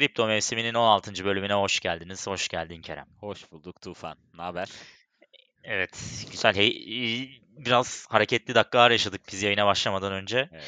Kripto 0.00 0.26
mevsiminin 0.26 0.74
16. 0.74 1.24
bölümüne 1.24 1.54
hoş 1.54 1.80
geldiniz. 1.80 2.26
Hoş 2.26 2.48
geldin 2.48 2.82
Kerem. 2.82 3.06
Hoş 3.18 3.52
bulduk 3.52 3.80
Tufan. 3.82 4.18
Ne 4.34 4.42
haber? 4.42 4.68
Evet, 5.64 6.24
güzel. 6.30 6.56
Hey, 6.56 6.72
biraz 7.56 8.06
hareketli 8.08 8.54
dakikalar 8.54 8.90
yaşadık 8.90 9.20
biz 9.32 9.42
yayına 9.42 9.66
başlamadan 9.66 10.12
önce. 10.12 10.48
Evet. 10.52 10.64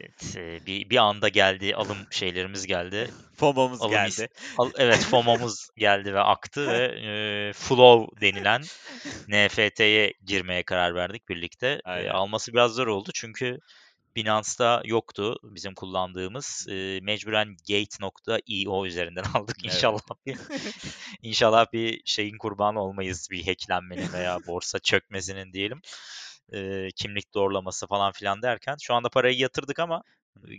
Evet, 0.00 0.36
e, 0.36 0.66
bir 0.66 0.90
bir 0.90 0.96
anda 0.96 1.28
geldi, 1.28 1.74
alım 1.74 1.96
şeylerimiz 2.10 2.66
geldi. 2.66 3.10
FOMO'muz 3.36 3.82
Alım 3.82 3.94
is- 3.94 4.20
geldi. 4.20 4.28
Al- 4.58 4.72
evet, 4.78 4.98
FOMO'muz 5.10 5.68
geldi 5.76 6.14
ve 6.14 6.20
aktı 6.20 6.68
ve 6.68 6.84
e, 6.84 7.52
Flow 7.52 8.20
denilen 8.20 8.62
NFT'ye 9.28 10.12
girmeye 10.24 10.62
karar 10.62 10.94
verdik 10.94 11.28
birlikte. 11.28 11.80
E, 11.86 12.10
alması 12.10 12.52
biraz 12.52 12.72
zor 12.72 12.86
oldu 12.86 13.10
çünkü 13.14 13.58
Binance'da 14.16 14.82
yoktu 14.84 15.38
bizim 15.42 15.74
kullandığımız. 15.74 16.66
E, 16.70 17.00
mecburen 17.02 17.56
Gate.io 17.68 18.86
üzerinden 18.86 19.24
aldık. 19.34 19.56
Evet. 19.64 19.74
İnşallah 19.74 20.00
bir 20.26 20.38
inşallah 21.22 21.72
bir 21.72 22.02
şeyin 22.04 22.38
kurbanı 22.38 22.82
olmayız 22.82 23.28
bir 23.30 23.46
hacklenmenin 23.46 24.12
veya 24.12 24.38
borsa 24.46 24.78
çökmesinin 24.78 25.52
diyelim. 25.52 25.80
E, 26.52 26.88
kimlik 26.96 27.34
doğrulaması 27.34 27.86
falan 27.86 28.12
filan 28.12 28.42
derken 28.42 28.76
şu 28.80 28.94
anda 28.94 29.08
parayı 29.08 29.38
yatırdık 29.38 29.78
ama 29.78 30.02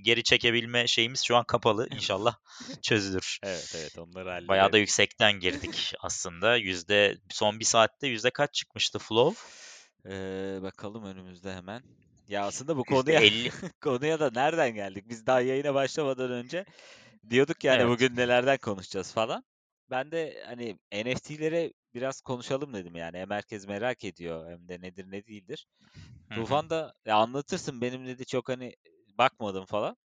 geri 0.01 0.23
çekebilme 0.23 0.87
şeyimiz 0.87 1.23
şu 1.23 1.35
an 1.35 1.43
kapalı. 1.43 1.87
İnşallah 1.91 2.35
çözülür. 2.81 3.39
Evet 3.43 3.73
evet 3.77 3.97
onları 3.97 4.29
hallederiz. 4.29 4.47
Bayağı 4.47 4.73
da 4.73 4.77
yüksekten 4.77 5.39
girdik 5.39 5.93
aslında. 5.99 6.55
Yüzde 6.55 7.17
son 7.29 7.59
bir 7.59 7.65
saatte 7.65 8.07
yüzde 8.07 8.29
kaç 8.29 8.53
çıkmıştı 8.53 8.99
Flow? 8.99 9.41
Ee, 10.05 10.61
bakalım 10.61 11.05
önümüzde 11.05 11.53
hemen. 11.53 11.83
Ya 12.27 12.45
aslında 12.45 12.77
bu 12.77 12.85
konuya 12.85 13.19
50. 13.21 13.49
konuya 13.81 14.19
da 14.19 14.29
nereden 14.31 14.75
geldik? 14.75 15.05
Biz 15.09 15.25
daha 15.27 15.41
yayına 15.41 15.73
başlamadan 15.73 16.31
önce 16.31 16.65
diyorduk 17.29 17.63
yani 17.63 17.87
Evet. 17.87 17.87
bugün 17.87 18.15
nelerden 18.15 18.57
konuşacağız 18.57 19.13
falan. 19.13 19.43
Ben 19.89 20.11
de 20.11 20.43
hani 20.47 20.79
NFT'lere 20.91 21.73
biraz 21.93 22.21
konuşalım 22.21 22.73
dedim 22.73 22.95
yani. 22.95 23.17
Hem 23.17 23.29
herkes 23.31 23.67
merak 23.67 24.03
ediyor 24.03 24.51
hem 24.51 24.67
de 24.69 24.81
nedir 24.81 25.11
ne 25.11 25.25
değildir. 25.25 25.67
Hı 26.29 26.33
hı. 26.39 26.45
Tufan 26.45 26.69
da 26.69 26.93
ya 27.05 27.17
anlatırsın 27.17 27.81
benim 27.81 28.07
dedi 28.07 28.25
çok 28.25 28.49
hani 28.49 28.75
bakmadım 29.17 29.65
falan. 29.65 29.97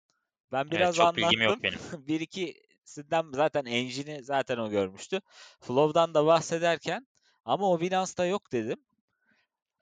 Ben 0.53 0.71
Evet, 0.71 0.93
biraz 0.93 0.93
çok 0.93 1.17
bilgim 1.17 1.41
yok 1.41 1.55
anlattım. 1.55 1.63
benim. 1.63 1.79
bir 2.09 2.21
ikisinden 2.21 3.27
zaten 3.35 3.65
engine'i 3.65 4.25
zaten 4.25 4.59
o 4.59 4.71
görmüştü. 4.71 5.21
Flow'dan 5.61 6.15
da 6.15 6.27
bahsederken 6.27 7.07
ama 7.45 7.71
o 7.71 7.81
Binance'da 7.81 8.27
yok 8.27 8.53
dedim. 8.53 8.79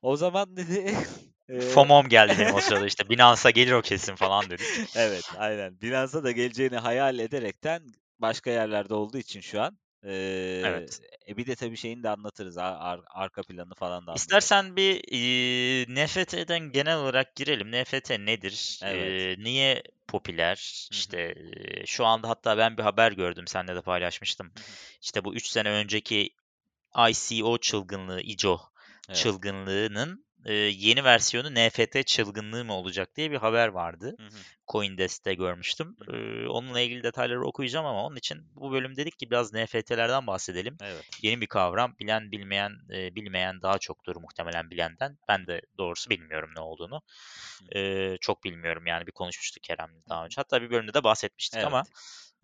O 0.03 0.17
zaman 0.17 0.57
dedi 0.57 0.95
eee, 1.49 1.59
FOMO'm 1.59 2.09
geldi 2.09 2.39
benim 2.39 2.53
o 2.53 2.61
sırada 2.61 2.87
işte. 2.87 3.09
Binance'a 3.09 3.51
gelir 3.51 3.73
o 3.73 3.83
kesin 3.83 4.15
falan 4.15 4.51
dedik. 4.51 4.81
evet 4.95 5.27
aynen. 5.35 5.81
Binance'a 5.81 6.25
da 6.25 6.31
geleceğini 6.33 6.77
hayal 6.77 7.19
ederekten 7.19 7.83
başka 8.19 8.51
yerlerde 8.51 8.95
olduğu 8.95 9.19
için 9.19 9.41
şu 9.41 9.63
an 9.63 9.79
eee, 10.05 10.11
Evet. 10.63 11.01
e 11.29 11.37
bir 11.37 11.47
de 11.47 11.55
tabii 11.57 11.77
şeyini 11.77 12.03
de 12.03 12.09
anlatırız. 12.11 12.59
ar- 12.59 12.77
ar- 12.81 13.05
arka 13.09 13.43
planı 13.45 13.75
falan 13.75 14.07
da 14.07 14.13
anlatırız. 14.13 14.53
İstersen 14.53 14.77
bir 14.77 15.01
eee, 15.09 15.95
NFT'den 15.95 16.73
genel 16.73 16.97
olarak 16.99 17.37
girelim. 17.37 17.73
NFT 17.73 18.19
nedir? 18.27 18.83
Evet. 18.83 19.29
Eee, 19.31 19.37
niye 19.39 19.83
popüler? 20.09 20.89
Hı 20.91 20.95
hı. 20.97 21.01
İşte 21.01 21.35
eee, 21.35 21.87
şu 21.87 22.07
anda 22.07 22.29
hatta 22.29 22.59
ben 22.59 22.77
bir 22.79 22.83
haber 22.83 23.13
gördüm. 23.13 23.47
Seninle 23.47 23.75
de 23.77 23.83
paylaşmıştım. 23.83 24.53
Hı 24.55 24.61
hı. 24.61 24.77
İşte 25.03 25.25
bu 25.25 25.35
3 25.35 25.47
sene 25.49 25.71
önceki 25.71 26.31
ICO 27.11 27.59
çılgınlığı, 27.59 28.21
ICO 28.23 28.61
Evet. 29.09 29.23
çılgınlığının 29.23 30.26
eee, 30.47 30.55
yeni 30.55 31.05
versiyonu 31.05 31.55
NFT 31.55 32.03
çılgınlığı 32.05 32.65
mı 32.65 32.75
olacak 32.75 33.17
diye 33.17 33.31
bir 33.31 33.37
haber 33.37 33.69
vardı. 33.69 34.17
Hı 34.17 34.23
hı. 34.27 34.45
CoinDesk'te 34.73 35.35
görmüştüm. 35.35 35.97
Hı 35.99 36.05
hı. 36.05 36.17
Eee, 36.17 36.47
onunla 36.49 36.81
ilgili 36.81 37.03
detayları 37.03 37.47
okuyacağım 37.47 37.87
ama 37.87 38.05
onun 38.07 38.17
için 38.17 38.39
bu 38.55 38.73
bölüm 38.73 38.97
dedik 38.97 39.19
ki 39.19 39.31
biraz 39.31 39.53
NFT'lerden 39.55 40.27
bahsedelim. 40.27 40.77
Evet. 40.81 41.07
Yeni 41.23 41.41
bir 41.41 41.47
kavram. 41.47 41.95
Bilen 42.01 42.33
bilmeyen, 42.33 42.71
e, 42.95 43.15
bilmeyen 43.15 43.63
daha 43.63 43.79
çoktur 43.79 44.17
muhtemelen 44.17 44.71
bilenden. 44.71 45.19
Ben 45.29 45.47
de 45.47 45.61
doğrusu 45.79 46.11
bilmiyorum 46.11 46.51
ne 46.57 46.61
olduğunu. 46.63 47.03
Hı. 47.59 47.65
Eee, 47.75 48.17
çok 48.21 48.45
bilmiyorum 48.45 48.87
yani 48.87 49.07
bir 49.07 49.13
konuşmuştuk 49.13 49.63
Kerem'le 49.63 50.03
daha 50.09 50.25
önce. 50.25 50.35
Hatta 50.37 50.63
bir 50.63 50.71
bölümde 50.71 50.95
de 50.95 51.05
bahsetmiştik 51.05 51.65
ama 51.65 51.83
Evet. 51.83 51.87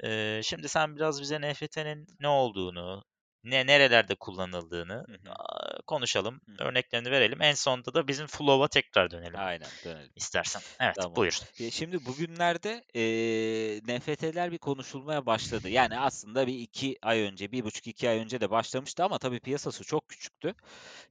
eee, 0.04 0.40
şimdi 0.44 0.68
sen 0.68 0.96
biraz 0.96 1.20
bize 1.22 1.40
NFT'nin 1.40 2.06
ne 2.20 2.28
olduğunu, 2.28 3.04
ne 3.44 3.66
nerelerde 3.66 4.14
kullanıldığını 4.14 5.06
Hı 5.08 5.12
hı. 5.12 5.36
aa, 5.36 5.82
konuşalım. 5.86 6.40
Hı 6.48 6.52
hı. 6.52 6.58
Örneklerini 6.60 7.10
verelim. 7.10 7.42
En 7.42 7.54
sonunda 7.54 7.94
da 7.94 8.08
bizim 8.08 8.26
Flow'a 8.26 8.68
tekrar 8.68 9.10
dönelim 9.10 9.40
Aynen 9.40 9.78
dönelim. 9.84 10.12
istersen. 10.16 10.62
Evet, 10.80 10.96
Tamam. 10.96 11.12
buyur. 11.16 11.40
Şimdi 11.72 12.06
bugünlerde 12.06 12.84
eee 12.94 13.80
NFT'ler 13.86 14.52
bir 14.52 14.58
konuşulmaya 14.58 15.26
başladı. 15.26 15.68
Yani 15.68 15.98
aslında 15.98 16.46
bir 16.46 16.54
iki 16.54 16.96
ay 17.02 17.20
önce, 17.22 17.52
bir 17.52 17.64
buçuk 17.64 17.86
iki 17.86 18.08
ay 18.10 18.18
önce 18.18 18.40
de 18.40 18.50
başlamıştı 18.50 19.04
ama 19.04 19.18
tabii 19.18 19.40
piyasası 19.40 19.84
çok 19.84 20.08
küçüktü. 20.08 20.54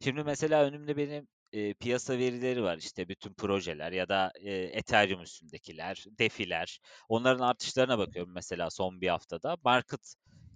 Şimdi 0.04 0.24
mesela 0.24 0.64
önümde 0.66 0.98
benim 0.98 1.28
eee, 1.54 1.74
piyasa 1.74 2.18
verileri 2.18 2.64
var. 2.64 2.78
İşte 2.78 3.10
bütün 3.10 3.34
projeler 3.34 3.92
ya 3.92 4.10
da 4.10 4.32
eee, 4.42 4.64
Ethereum 4.78 5.22
üstündekiler, 5.22 6.06
DeFi'ler. 6.20 6.80
Onların 7.10 7.44
artışlarına 7.46 7.98
bakıyorum 8.00 8.34
mesela 8.34 8.70
son 8.70 9.02
bir 9.02 9.08
haftada. 9.10 9.58
Market 9.66 10.16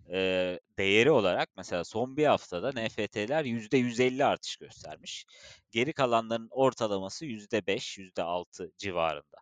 eee, 0.09 0.59
değeri 0.79 1.11
olarak 1.11 1.49
mesela 1.57 1.83
son 1.83 2.17
bir 2.17 2.25
haftada 2.25 2.71
NFT'ler 2.71 3.45
%150 3.45 4.25
artış 4.25 4.57
göstermiş. 4.57 5.25
Geri 5.71 5.93
kalanların 5.93 6.47
ortalaması 6.51 7.25
%5, 7.25 7.97
%6 7.97 8.71
civarında. 8.77 9.37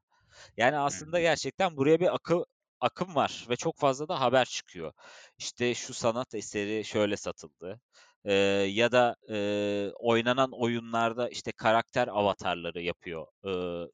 Yani 0.58 0.78
aslında 0.78 1.20
gerçekten 1.22 1.78
buraya 1.78 2.00
bir 2.00 2.16
akı 2.16 2.46
akım 2.80 3.16
var 3.16 3.46
ve 3.50 3.56
çok 3.56 3.78
fazla 3.80 4.08
da 4.08 4.22
haber 4.22 4.46
çıkıyor. 4.46 4.94
İşte 5.38 5.76
şu 5.76 5.94
sanat 5.94 6.36
eseri 6.36 6.86
şöyle 6.86 7.18
satıldı. 7.18 7.82
Eee, 8.26 8.34
ya 8.72 8.92
da 8.92 9.16
eee, 9.30 9.92
oynanan 10.00 10.52
oyunlarda 10.54 11.30
işte 11.30 11.52
karakter 11.52 12.08
avatarları 12.08 12.82
yapıyor. 12.82 13.28
Eee, 13.46 13.88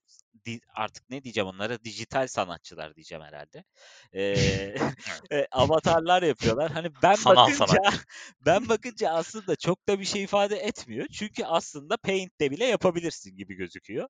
di- 0.45 0.61
artık 0.75 1.09
ne 1.09 1.23
diyeceğim 1.23 1.47
onlara? 1.47 1.83
Dijital 1.83 2.27
sanatçılar 2.27 2.95
diyeceğim 2.95 3.23
herhalde. 3.23 3.63
Evet. 4.13 4.81
e, 5.31 5.47
avatarlar 5.51 6.23
yapıyorlar. 6.23 6.72
Hani 6.72 6.89
ben 7.03 7.16
Sanal 7.16 7.35
bakınca 7.35 7.66
sanatçı. 7.67 8.00
ben 8.45 8.69
bakınca 8.69 9.09
aslında 9.09 9.55
çok 9.55 9.88
da 9.88 10.00
bir 10.00 10.05
şey 10.05 10.23
ifade 10.23 10.57
etmiyor. 10.57 11.07
Çünkü 11.07 11.44
aslında 11.44 11.97
Paint'te 11.97 12.51
bile 12.51 12.66
yapabilirsin 12.66 13.38
gibi 13.38 13.55
gözüküyor. 13.55 14.09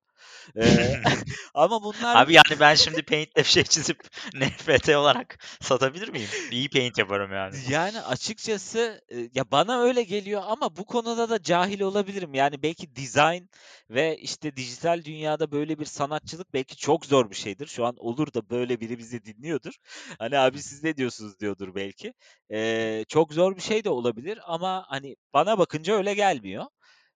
Eee, 0.56 1.02
ama 1.54 1.82
bunlar 1.82 2.16
Abi 2.16 2.34
yani 2.34 2.60
ben 2.60 2.74
şimdi 2.74 3.02
Paint'le 3.02 3.36
bir 3.36 3.44
şey 3.44 3.64
çizip 3.64 4.00
NFT 4.34 4.88
olarak 4.88 5.38
satabilir 5.60 6.08
miyim? 6.08 6.28
İyi 6.50 6.70
Paint 6.70 6.98
yaparım 6.98 7.32
yani. 7.32 7.56
Yani 7.68 8.00
açıkçası 8.00 9.04
e, 9.08 9.18
ya 9.34 9.50
bana 9.50 9.80
öyle 9.80 10.02
geliyor 10.02 10.42
ama 10.46 10.76
bu 10.76 10.84
konuda 10.84 11.30
da 11.30 11.42
cahil 11.42 11.80
olabilirim. 11.80 12.34
Yani 12.34 12.62
belki 12.62 12.96
design 12.96 13.42
ve 13.90 14.18
işte 14.18 14.56
dijital 14.56 15.04
dünyada 15.04 15.52
böyle 15.52 15.78
bir 15.78 15.84
sanatçılık 16.20 16.54
belki 16.54 16.76
çok 16.76 17.06
zor 17.06 17.30
bir 17.30 17.34
şeydir. 17.34 17.66
Şu 17.66 17.84
an 17.86 17.96
olur 17.96 18.34
da 18.34 18.50
böyle 18.50 18.80
biri 18.80 18.98
bizi 18.98 19.24
dinliyordur. 19.24 19.74
Hani 20.18 20.38
abi 20.38 20.62
siz 20.62 20.84
ne 20.84 20.96
diyorsunuz 20.96 21.38
diyordur 21.40 21.74
belki. 21.74 22.14
Ee, 22.52 23.04
çok 23.08 23.32
zor 23.32 23.56
bir 23.56 23.60
şey 23.60 23.84
de 23.84 23.90
olabilir 23.90 24.38
ama 24.46 24.84
hani 24.88 25.16
bana 25.34 25.58
bakınca 25.58 25.94
öyle 25.94 26.14
gelmiyor. 26.14 26.64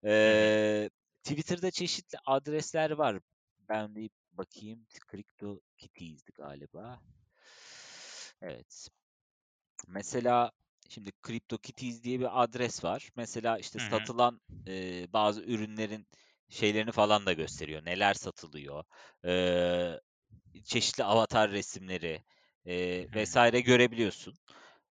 Ee, 0.04 0.91
Twitter'da 1.24 1.70
çeşitli 1.70 2.18
adresler 2.26 2.91
var. 2.91 3.20
Ben 3.68 3.94
bir 3.96 4.10
bakayım. 4.32 4.86
CryptoKitties'di 5.12 6.32
galiba. 6.32 7.00
Evet. 8.42 8.88
Mesela 9.88 10.52
şimdi 10.88 11.12
CryptoKitties 11.26 12.02
diye 12.02 12.20
bir 12.20 12.42
adres 12.42 12.84
var. 12.84 13.10
Mesela 13.16 13.58
işte 13.58 13.78
Hı 13.78 13.84
hı. 13.86 13.91
satılan 13.91 14.41
e, 14.68 15.06
bazı 15.12 15.42
ürünlerin 15.42 16.06
şeylerini 16.53 16.93
falan 16.93 17.27
da 17.27 17.33
gösteriyor. 17.33 17.84
Neler 17.84 18.15
satılıyor. 18.15 18.84
Ee, 19.25 20.01
çeşitli 20.65 21.04
avatar 21.04 21.51
resimleri 21.51 22.22
e, 22.66 23.07
vesaire 23.15 23.60
görebiliyorsun. 23.60 24.34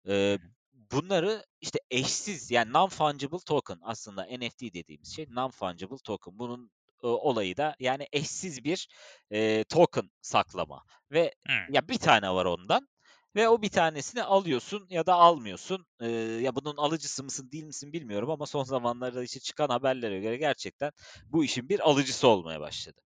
Hı. 0.06 0.38
bunları 0.72 1.44
işte 1.60 1.78
eşsiz 1.90 2.50
yani 2.50 2.72
non-fungible 2.72 3.44
token 3.44 3.78
aslında 3.82 4.24
NFT 4.24 4.60
dediğimiz 4.62 5.16
şey 5.16 5.24
non-fungible 5.24 6.02
token. 6.02 6.38
Bunun 6.38 6.70
e, 7.02 7.06
olayı 7.06 7.56
da 7.56 7.76
yani 7.80 8.08
eşsiz 8.12 8.64
bir 8.64 8.88
e, 9.30 9.64
token 9.64 10.10
saklama 10.20 10.84
ve 11.10 11.34
Hı. 11.46 11.52
ya 11.68 11.88
bir 11.88 11.98
tane 11.98 12.30
var 12.30 12.44
ondan 12.44 12.88
ve 13.36 13.48
o 13.48 13.62
bir 13.62 13.68
tanesini 13.68 14.22
alıyorsun 14.22 14.86
ya 14.90 15.06
da 15.06 15.14
almıyorsun. 15.14 15.86
Ee, 16.00 16.08
ya 16.10 16.54
bunun 16.56 16.76
alıcısı 16.76 17.24
mısın 17.24 17.50
değil 17.52 17.64
misin 17.64 17.92
bilmiyorum 17.92 18.30
ama 18.30 18.46
son 18.46 18.64
zamanlarda 18.64 19.22
işte 19.22 19.40
çıkan 19.40 19.68
haberlere 19.68 20.20
göre 20.20 20.36
gerçekten 20.36 20.92
bu 21.28 21.44
işin 21.44 21.68
bir 21.68 21.80
alıcısı 21.90 22.28
olmaya 22.28 22.60
başladı. 22.60 23.00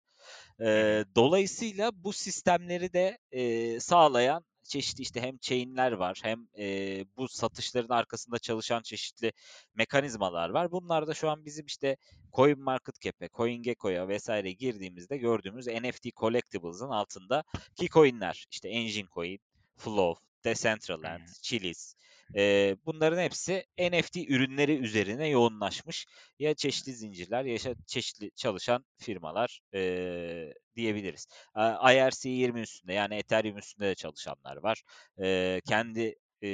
Eee, 0.59 1.05
dolayısıyla 1.15 1.91
bu 2.03 2.13
sistemleri 2.13 2.93
de 2.93 3.17
eee, 3.31 3.79
sağlayan 3.79 4.45
çeşitli 4.63 5.01
işte 5.01 5.21
hem 5.21 5.37
chain'ler 5.37 5.91
var 5.91 6.19
hem 6.23 6.47
eee, 6.57 7.05
bu 7.17 7.27
satışların 7.27 7.89
arkasında 7.95 8.39
çalışan 8.39 8.81
çeşitli 8.81 9.33
mekanizmalar 9.75 10.49
var. 10.49 10.71
Bunlar 10.71 11.07
da 11.07 11.13
şu 11.13 11.29
an 11.29 11.45
bizim 11.45 11.65
işte 11.65 11.97
CoinMarketCap'e, 12.33 13.29
CoinGecko'ya 13.37 14.07
vesaire 14.07 14.51
girdiğimizde 14.51 15.17
gördüğümüz 15.17 15.67
NFT 15.67 16.11
Collectibles'ın 16.11 16.89
altında 16.89 17.43
ki 17.75 17.87
coin'ler 17.89 18.45
işte 18.51 18.69
Engine 18.69 19.07
Coin, 19.13 19.39
Flow, 19.77 20.23
işte 20.37 20.55
Centraland, 20.55 21.27
Chili's. 21.41 21.95
E, 22.35 22.75
bunların 22.85 23.21
hepsi 23.21 23.65
NFT 23.79 24.17
ürünleri 24.17 24.77
üzerine 24.77 25.27
yoğunlaşmış. 25.27 26.05
Ya 26.39 26.53
çeşitli 26.53 26.93
zincirler 26.93 27.43
ya 27.45 27.57
çeşitli 27.87 28.31
çalışan 28.35 28.85
firmalar 28.97 29.59
e, 29.73 30.53
diyebiliriz. 30.75 31.27
E, 31.55 31.59
IRC20 31.59 32.59
üstünde 32.61 32.93
yani 32.93 33.15
Ethereum 33.15 33.57
üstünde 33.57 33.87
de 33.87 33.95
çalışanlar 33.95 34.57
var. 34.57 34.83
E, 35.21 35.61
kendi 35.67 36.15
e, 36.43 36.49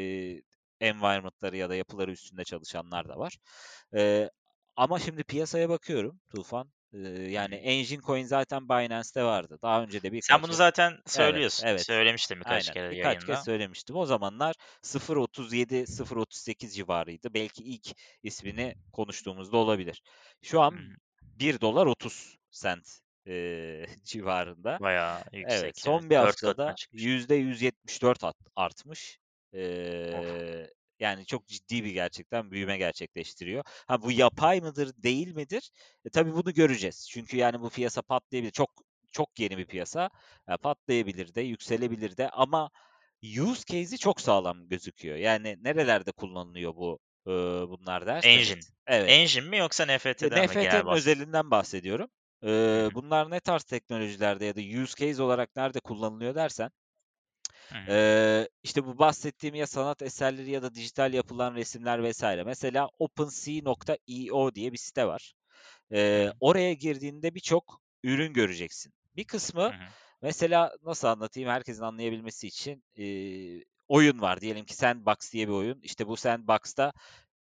environment'ları 0.82 1.58
ya 1.58 1.70
da 1.70 1.76
yapıları 1.76 2.12
üstünde 2.12 2.44
çalışanlar 2.44 3.10
da 3.10 3.18
var. 3.18 3.38
E, 3.96 4.30
ama 4.76 5.00
şimdi 5.00 5.24
piyasaya 5.24 5.70
bakıyorum 5.70 6.20
Tufan. 6.36 6.72
E, 6.94 6.98
yani 7.32 7.56
Engine 7.56 8.02
Coin 8.02 8.24
zaten 8.26 8.70
Binance'te 8.70 9.24
vardı. 9.24 9.58
Daha 9.62 9.84
önce 9.84 10.02
de 10.02 10.12
bir 10.12 10.22
Sen 10.22 10.44
bunu 10.44 10.54
zaten 10.54 11.00
söylüyorsun. 11.06 11.64
Evet, 11.68 11.72
evet. 11.72 11.86
Söylemiştim 11.86 12.40
birkaç 12.40 12.70
Aynen. 12.70 12.74
kere 12.74 12.92
birkaç 12.92 13.06
yayında. 13.06 13.26
kez 13.26 13.46
söylemiştim. 13.46 13.96
O 13.96 14.06
zamanlar 14.06 14.56
0.37 14.84 15.86
0.38 15.86 16.70
civarıydı. 16.70 17.34
Belki 17.34 17.64
ilk 17.64 17.88
ismini 18.24 18.76
konuştuğumuzda 18.92 19.58
olabilir. 19.58 20.02
Şu 20.42 20.62
an 20.62 20.76
1 21.22 21.62
dolar 21.62 21.86
30 21.86 22.38
sent 22.52 23.00
e, 23.28 23.86
civarında. 24.04 24.78
Bayağı 24.82 25.20
yüksek. 25.32 25.64
Evet, 25.64 25.80
son 25.80 26.00
evet. 26.00 26.10
bir 26.10 26.16
haftada 26.16 26.52
katına 26.52 26.76
çıkmış. 26.76 27.04
%174 27.04 28.26
art- 28.26 28.38
artmış. 28.56 29.20
Ee, 29.54 30.70
yani 31.04 31.26
çok 31.26 31.48
ciddi 31.48 31.84
bir 31.84 31.92
gerçekten 31.92 32.52
büyüme 32.52 32.78
gerçekleştiriyor. 32.78 33.64
Ha 33.88 34.02
bu 34.02 34.12
yapay 34.12 34.62
mıdır, 34.62 34.92
değil 35.04 35.36
midir? 35.36 35.72
E, 36.06 36.10
tabii 36.10 36.34
bunu 36.34 36.54
göreceğiz. 36.54 37.08
Çünkü 37.10 37.38
yani 37.38 37.62
bu 37.62 37.70
piyasa 37.70 38.02
patlayabilir. 38.02 38.52
Çok 38.52 38.70
çok 39.12 39.40
yeni 39.40 39.58
bir 39.58 39.66
piyasa. 39.66 40.10
Ya 40.50 40.58
patlayabilir 40.58 41.36
de, 41.36 41.42
yükselebilir 41.42 42.18
de 42.18 42.30
ama 42.30 42.70
use 43.40 43.64
case'i 43.66 43.98
çok 43.98 44.22
sağlam 44.22 44.68
gözüküyor. 44.70 45.18
Yani 45.18 45.58
nerelerde 45.62 46.12
kullanılıyor 46.12 46.76
bu 46.76 47.00
e, 47.28 47.32
bunlar. 47.70 48.24
Engine. 48.26 48.60
Evet. 48.88 49.10
Engine 49.10 49.50
mi 49.50 49.58
yoksa 49.58 49.86
NFT'den 49.86 50.30
mi 50.30 50.30
genel 50.30 50.46
NFT'nin 50.46 50.64
bahsediyorsun? 50.64 50.92
özelinden 50.92 51.52
bahsediyorum. 51.52 52.10
Hı. 52.44 52.90
bunlar 52.94 53.32
ne 53.32 53.40
tarz 53.40 53.64
teknolojilerde 53.64 54.46
ya 54.46 54.56
da 54.56 54.82
use 54.84 55.06
case 55.06 55.24
olarak 55.24 55.56
nerede 55.56 55.80
kullanılıyor 55.80 56.36
dersen. 56.36 56.72
Ee, 57.88 58.48
işte 58.64 58.86
bu 58.86 58.98
bahsettiğim 59.00 59.56
ya 59.56 59.68
sanat 59.68 60.02
eserleri 60.02 60.52
ya 60.52 60.62
da 60.62 60.76
dijital 60.76 61.14
yapılan 61.14 61.56
resimler 61.56 62.04
vesaire. 62.04 62.44
Mesela 62.44 62.90
OpenSea.io 63.00 64.56
diye 64.56 64.72
bir 64.72 64.78
site 64.78 65.08
var. 65.08 65.34
Ee, 65.94 66.32
oraya 66.40 66.74
girdiğinde 66.74 67.36
birçok 67.36 67.82
ürün 68.04 68.34
göreceksin. 68.34 68.94
Bir 69.16 69.24
kısmı 69.24 69.64
Hı 69.64 69.68
hı. 69.68 69.90
mesela 70.22 70.72
nasıl 70.84 71.08
anlatayım 71.08 71.50
herkesin 71.50 71.84
anlayabilmesi 71.84 72.48
için 72.48 72.84
e, 73.00 73.06
oyun 73.88 74.22
var. 74.22 74.42
Diyelim 74.42 74.66
ki 74.66 74.76
Sandbox 74.76 75.34
diye 75.34 75.48
bir 75.48 75.54
oyun. 75.54 75.82
İşte 75.82 76.08
bu 76.08 76.18
Sandbox'ta 76.18 76.94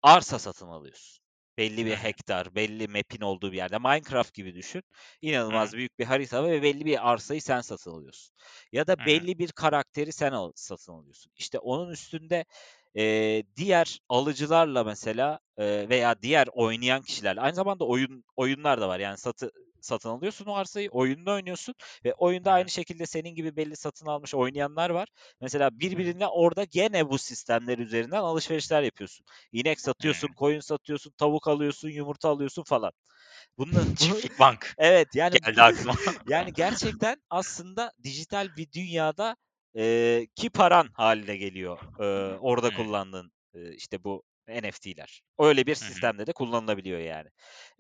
arsa 0.02 0.40
satın 0.40 0.68
alıyorsun. 0.68 1.21
Belli 1.62 1.86
bir 1.86 1.96
hektar, 1.96 2.56
belli 2.56 2.88
map'in 2.88 3.22
olduğu 3.22 3.52
bir 3.52 3.58
yerde. 3.58 3.78
Minecraft 3.78 4.34
gibi 4.34 4.56
düşün. 4.56 4.84
İnanılmaz 5.22 5.74
büyük 5.74 6.00
bir 6.00 6.06
harita 6.06 6.44
ve 6.44 6.64
belli 6.64 6.86
bir 6.86 7.12
arsayı 7.12 7.42
sen 7.42 7.62
satın 7.62 7.92
alıyorsun. 7.92 8.36
Ya 8.72 8.88
da 8.88 9.06
belli 9.06 9.40
bir 9.40 9.52
karakteri 9.52 10.14
sen 10.14 10.32
al, 10.32 10.52
satın 10.56 10.94
alıyorsun. 10.94 11.32
İşte 11.36 11.60
onun 11.60 11.92
üstünde 11.92 12.46
e, 12.98 13.44
diğer 13.56 14.00
alıcılarla 14.10 14.84
mesela 14.84 15.40
e, 15.58 15.90
veya 15.90 16.22
diğer 16.22 16.48
oynayan 16.54 17.02
kişilerle 17.02 17.42
aynı 17.42 17.56
zamanda 17.56 17.86
oyun 17.86 18.24
oyunlar 18.36 18.82
da 18.82 18.88
var. 18.88 19.00
Yani 19.00 19.18
satı 19.18 19.52
satın 19.82 20.10
alıyorsun 20.10 20.46
o 20.46 20.54
arsayı, 20.54 20.90
oyunda 20.92 21.32
oynuyorsun 21.32 21.76
ve 22.06 22.14
oyunda 22.14 22.52
hı. 22.52 22.54
aynı 22.54 22.70
şekilde 22.70 23.06
senin 23.06 23.36
gibi 23.36 23.56
belli 23.56 23.76
satın 23.76 24.06
almış 24.06 24.34
oynayanlar 24.36 24.90
var. 24.90 25.10
Mesela 25.42 25.80
birbirine 25.80 26.28
orada 26.28 26.64
gene 26.64 27.10
bu 27.10 27.18
sistemler 27.18 27.78
üzerinden 27.78 28.18
alışverişler 28.22 28.82
yapıyorsun. 28.84 29.26
İnek 29.52 29.82
satıyorsun, 29.82 30.28
koyun 30.34 30.60
satıyorsun, 30.60 31.12
tavuk 31.18 31.48
alıyorsun, 31.48 31.90
yumurta 31.90 32.30
alıyorsun 32.30 32.64
falan. 32.64 32.92
Bunu, 33.58 33.74
bunu 33.74 33.96
Çiftlik 33.96 34.40
bank 34.40 34.74
evet 34.78 35.16
yani 35.16 35.40
geldi 35.46 35.62
aklıma. 35.62 35.96
yani 36.26 36.54
gerçekten 36.54 37.22
aslında 37.30 37.92
dijital 38.04 38.56
bir 38.56 38.72
dünyada 38.72 39.36
e, 39.78 40.28
ki 40.36 40.50
paran 40.50 40.90
haline 40.94 41.38
geliyor 41.38 41.78
e, 42.00 42.04
orada 42.40 42.68
Hı. 42.68 42.74
kullandığın 42.74 43.32
e, 43.54 43.74
işte 43.76 44.04
bu 44.04 44.24
NFT'ler. 44.48 45.22
Öyle 45.40 45.66
bir 45.66 45.76
sistemde 45.76 46.28
de 46.28 46.34
kullanılabiliyor 46.34 47.00
yani. 47.00 47.30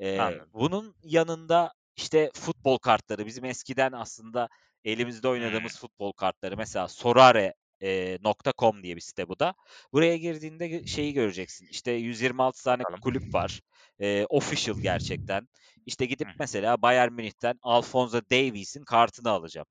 E, 0.01 0.07
Anladım. 0.17 0.53
bunun 0.53 0.95
yanında 1.03 1.73
işte 1.95 2.31
futbol 2.33 2.77
kartları 2.77 3.25
bizim 3.25 3.45
eskiden 3.45 3.91
aslında 3.91 4.49
elimizde 4.83 5.27
oynadığımız 5.27 5.79
futbol 5.79 6.11
kartları 6.11 6.57
mesela 6.57 6.87
sorare.com 6.87 8.83
diye 8.83 8.95
bir 8.95 9.01
site 9.01 9.27
bu 9.27 9.39
da. 9.39 9.53
Buraya 9.93 10.17
girdiğinde 10.17 10.87
şeyi 10.87 11.13
göreceksin. 11.13 11.67
İşte 11.71 11.91
126 11.91 12.63
tane 12.63 12.83
kulüp 13.01 13.33
var. 13.33 13.61
E, 13.99 14.25
official 14.29 14.77
gerçekten. 14.81 15.47
İşte 15.85 16.05
gidip 16.05 16.27
mesela 16.39 16.81
Bayern 16.81 17.13
Münih'ten 17.13 17.59
Alphonso 17.61 18.21
Davies'in 18.31 18.83
kartını 18.83 19.29
alacağım. 19.29 19.67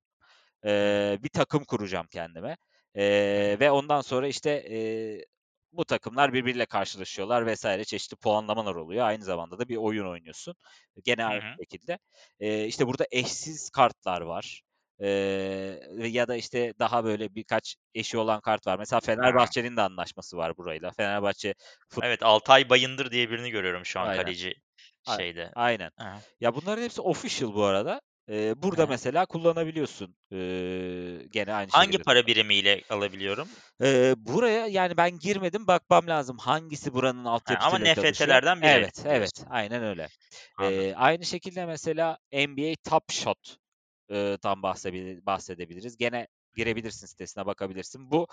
Ee, 0.64 1.18
bir 1.22 1.28
takım 1.28 1.64
kuracağım 1.64 2.06
kendime. 2.06 2.56
Hı. 2.96 3.60
ve 3.60 3.70
ondan 3.70 4.00
sonra 4.00 4.28
işte 4.28 4.50
e, 4.50 4.78
bu 5.72 5.84
takımlar 5.84 6.32
birbiriyle 6.32 6.66
karşılaşıyorlar 6.66 7.46
vesaire 7.46 7.84
çeşitli 7.84 8.16
puanlamalar 8.16 8.74
oluyor. 8.74 9.06
Aynı 9.06 9.24
zamanda 9.24 9.58
da 9.58 9.68
bir 9.68 9.76
oyun 9.76 10.06
oynuyorsun. 10.06 10.54
Gene 11.04 11.24
aynı 11.24 11.42
hı. 11.42 11.54
şekilde. 11.60 11.98
Ee, 12.40 12.66
işte 12.66 12.86
burada 12.86 13.06
eşsiz 13.10 13.70
kartlar 13.70 14.20
var. 14.20 14.62
Ee, 15.02 15.80
ya 15.96 16.28
da 16.28 16.36
işte 16.36 16.74
daha 16.78 17.04
böyle 17.04 17.34
birkaç 17.34 17.76
eşi 17.94 18.18
olan 18.18 18.40
kart 18.40 18.66
var. 18.66 18.78
Mesela. 18.78 19.00
Fenerbahçe'nin 19.00 19.76
de 19.76 19.82
anlaşması 19.82 20.36
var 20.36 20.56
burayla. 20.56 20.90
Fenerbahçe 20.90 21.54
fut 21.88 22.04
Evet, 22.04 22.22
Altay 22.22 22.70
Bayındır 22.70 23.10
diye 23.10 23.30
birini 23.30 23.50
görüyorum 23.50 23.86
şu 23.86 24.00
an 24.00 24.06
Aynen. 24.06 24.22
kaleci 24.22 24.54
şeyde. 25.16 25.50
Aynen. 25.54 25.90
Hı. 25.98 26.04
Ya 26.40 26.54
bunların 26.54 26.82
hepsi 26.82 27.00
official 27.00 27.54
bu 27.54 27.64
arada. 27.64 28.00
Ee, 28.30 28.62
burada 28.62 28.82
hı. 28.82 28.88
mesela 28.88 29.26
kullanabiliyorsun. 29.26 30.14
Ee, 30.32 30.36
gene 31.30 31.52
aynı 31.52 31.70
Hangi 31.70 31.86
şekilde. 31.86 32.02
para 32.02 32.26
birimiyle 32.26 32.82
alabiliyorum? 32.90 33.48
Ee, 33.82 34.14
buraya 34.18 34.66
yani 34.66 34.96
ben 34.96 35.18
girmedim 35.18 35.66
bakmam 35.66 36.06
lazım. 36.06 36.38
Hangisi 36.38 36.94
buranın 36.94 37.24
Ha, 37.24 37.30
altyapısı 37.30 37.68
ama 37.68 37.78
çalışıyor? 37.78 38.14
NFT'lerden 38.14 38.62
biri 38.62 38.68
Evet, 38.68 39.04
evet. 39.06 39.32
Aynen 39.50 39.82
öyle. 39.82 40.08
Ee, 40.62 40.94
aynı 40.94 41.24
şekilde 41.24 41.66
mesela 41.66 42.18
NBA 42.32 42.74
Top 42.90 43.12
Shot 43.12 43.56
e, 44.10 44.36
tam 44.42 44.62
bahsedebil- 44.62 45.26
bahsedebiliriz. 45.26 45.96
Gene 45.96 46.28
girebilirsin 46.56 47.06
sitesine 47.06 47.46
bakabilirsin. 47.46 48.10
Bu 48.10 48.26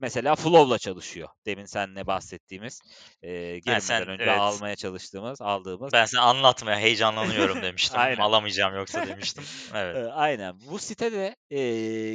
mesela 0.00 0.36
Flow'la 0.36 0.78
çalışıyor. 0.78 1.28
Demin 1.46 1.64
seninle 1.64 2.06
bahsettiğimiz, 2.06 2.80
e, 3.22 3.58
girmeden 3.58 3.78
sen 3.78 4.08
önce 4.08 4.24
evet. 4.24 4.38
almaya 4.38 4.76
çalıştığımız, 4.76 5.42
aldığımız. 5.42 5.92
Ben 5.92 6.04
sana 6.04 6.22
anlatmaya 6.22 6.78
heyecanlanıyorum 6.78 7.62
demiştim. 7.62 8.00
Alamayacağım 8.00 8.76
yoksa 8.76 9.06
demiştim. 9.06 9.44
Evet. 9.74 9.96
Ee, 9.96 10.12
Aynen. 10.12 10.60
Bu 10.60 10.78
sitede 10.78 11.36
e, 11.50 11.60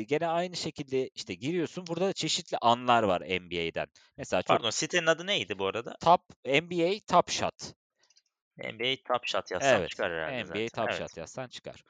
gene 0.04 0.28
aynı 0.28 0.56
şekilde 0.56 1.08
işte 1.08 1.34
giriyorsun. 1.34 1.88
Burada 1.88 2.08
da 2.08 2.14
çeşitli 2.14 2.58
anlar 2.62 3.04
var 3.04 3.22
NBA'den. 3.22 3.88
Mesela 4.18 4.42
çok 4.42 4.48
Pardon, 4.48 4.70
sitenin 4.70 5.08
adı 5.08 5.28
neydi 5.28 5.60
bu 5.60 5.68
arada? 5.68 5.98
top 6.02 6.22
NBA 6.46 7.00
Top 7.08 7.30
Shot. 7.32 7.54
NBA 8.58 8.96
Top 9.08 9.26
Shot 9.26 9.52
yazsam 9.52 9.80
Evet. 9.80 9.90
çıkar 9.90 10.12
herhalde 10.12 10.44
NBA 10.44 10.48
zaten. 10.48 10.68
Top 10.68 10.90
Evet. 10.90 11.00
Shot 11.00 11.18
yazsan 11.18 11.48
çıkar. 11.48 11.84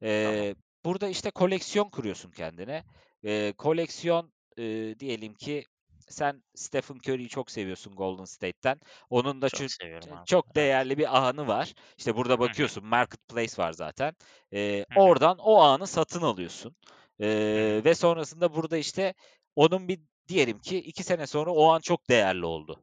Tamam. 0.00 0.54
Burada 0.86 1.08
işte 1.08 1.30
koleksiyon 1.30 1.88
kuruyorsun 1.88 2.30
kendine. 2.30 2.84
Ee, 3.24 3.52
koleksiyon 3.58 4.32
e, 4.58 4.62
diyelim 5.00 5.34
ki 5.34 5.64
sen 6.08 6.42
Stephen 6.54 6.94
Curry'yi 6.94 7.28
çok 7.28 7.50
seviyorsun 7.50 7.94
Golden 7.96 8.24
State'ten. 8.24 8.80
Onun 9.10 9.42
da 9.42 9.48
Çok 9.48 10.26
çok 10.26 10.46
Evet. 10.46 10.56
değerli 10.56 10.98
bir 10.98 11.26
anı 11.26 11.46
var. 11.46 11.74
İşte 11.98 12.16
burada 12.16 12.38
bakıyorsun 12.38 12.84
Marketplace 12.86 13.62
var 13.62 13.72
zaten. 13.72 14.16
Ee, 14.52 14.84
oradan 14.96 15.38
o 15.38 15.56
anı 15.56 15.86
satın 15.86 16.22
alıyorsun. 16.22 16.76
Ee, 17.20 17.80
ve 17.84 17.94
sonrasında 17.94 18.54
burada 18.54 18.76
işte 18.76 19.14
onun 19.56 19.88
bir 19.88 20.00
diyelim 20.28 20.58
ki 20.58 20.78
iki 20.78 21.02
sene 21.02 21.26
sonra 21.26 21.50
o 21.50 21.70
an 21.70 21.80
çok 21.80 22.08
değerli 22.10 22.46
oldu. 22.46 22.82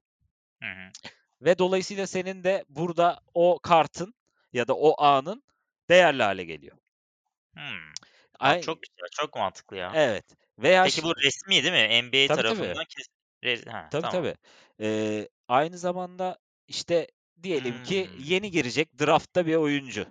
Ve 1.41 1.57
dolayısıyla 1.57 2.07
senin 2.07 2.43
de 2.43 2.65
burada 2.69 3.19
o 3.33 3.59
kartın 3.63 4.13
ya 4.53 4.67
da 4.67 4.75
o 4.75 5.03
anın 5.03 5.43
değerli 5.89 6.23
hale 6.23 6.43
geliyor. 6.43 6.77
Hımm. 7.57 7.93
Ay 8.39 8.57
çok 8.59 8.81
güzel, 8.81 9.07
çok 9.11 9.35
mantıklı 9.35 9.77
ya. 9.77 9.97
evet. 9.97 10.25
Veya 10.59 10.83
Peki 10.83 11.03
bu 11.03 11.13
resmî 11.17 11.63
değil 11.63 11.73
mi? 11.73 12.03
NBA 12.05 12.27
Tabii 12.27 12.43
tabii. 12.43 12.75
tarafından 12.75 12.85
kes 12.89 13.07
res 13.45 13.67
ha, 13.67 13.89
Tabii 13.89 14.07
tamam. 14.07 14.23
tabii. 14.23 14.35
Eee, 14.79 15.29
aynı 15.47 15.77
zamanda 15.77 16.37
işte 16.67 17.07
diyelim 17.43 17.77
ki 17.79 18.09
Hımm. 18.09 18.17
yeni 18.17 18.51
girecek 18.51 18.99
draft'ta 18.99 19.45
bir 19.45 19.55
oyuncu. 19.55 20.07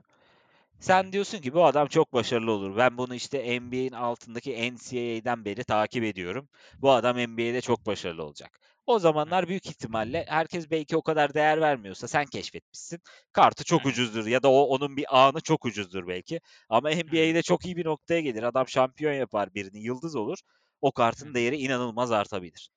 Hı 0.84 0.88
hı. 0.88 1.02
Sen 1.02 1.12
diyorsun 1.12 1.38
ki 1.38 1.54
bu 1.54 1.66
adam 1.66 1.88
çok 1.88 2.14
başarılı 2.14 2.52
olur. 2.52 2.78
Ben 2.78 2.98
bunu 2.98 3.16
işte 3.16 3.38
NBA'in 3.62 3.92
altındaki 3.92 4.52
NCAA'den 4.74 5.46
beri 5.46 5.64
takip 5.64 6.04
ediyorum. 6.04 6.48
Bu 6.82 6.92
adam 6.92 7.18
NBA'de 7.18 7.62
çok 7.62 7.86
başarılı 7.86 8.24
olacak. 8.24 8.60
O 8.86 8.98
zamanlar 8.98 9.48
büyük 9.48 9.66
ihtimalle 9.66 10.24
herkes 10.28 10.70
belki 10.70 10.96
o 10.96 11.02
kadar 11.02 11.34
değer 11.34 11.60
vermiyorsa 11.60 12.08
sen 12.08 12.26
keşfetmişsin. 12.26 13.00
Kartı 13.32 13.64
çok 13.64 13.86
ucuzdur 13.86 14.26
ya 14.26 14.42
da 14.42 14.50
o 14.50 14.62
onun 14.62 14.96
bir 14.96 15.18
anı 15.26 15.40
çok 15.40 15.64
ucuzdur 15.64 16.08
belki. 16.08 16.40
Ama. 16.68 16.90
NBA'de 16.90 17.42
çok 17.42 17.64
iyi 17.66 17.76
bir 17.76 17.84
noktaya 17.84 18.20
gelir. 18.20 18.42
Adam 18.42 18.68
şampiyon 18.68 19.12
yapar 19.12 19.54
birini, 19.54 19.82
yıldız 19.84 20.16
olur. 20.16 20.38
o 20.80 20.92
kartın 20.92 21.34
değeri 21.34 21.56
inanılmaz 21.56 22.12
artabilir. 22.12 22.70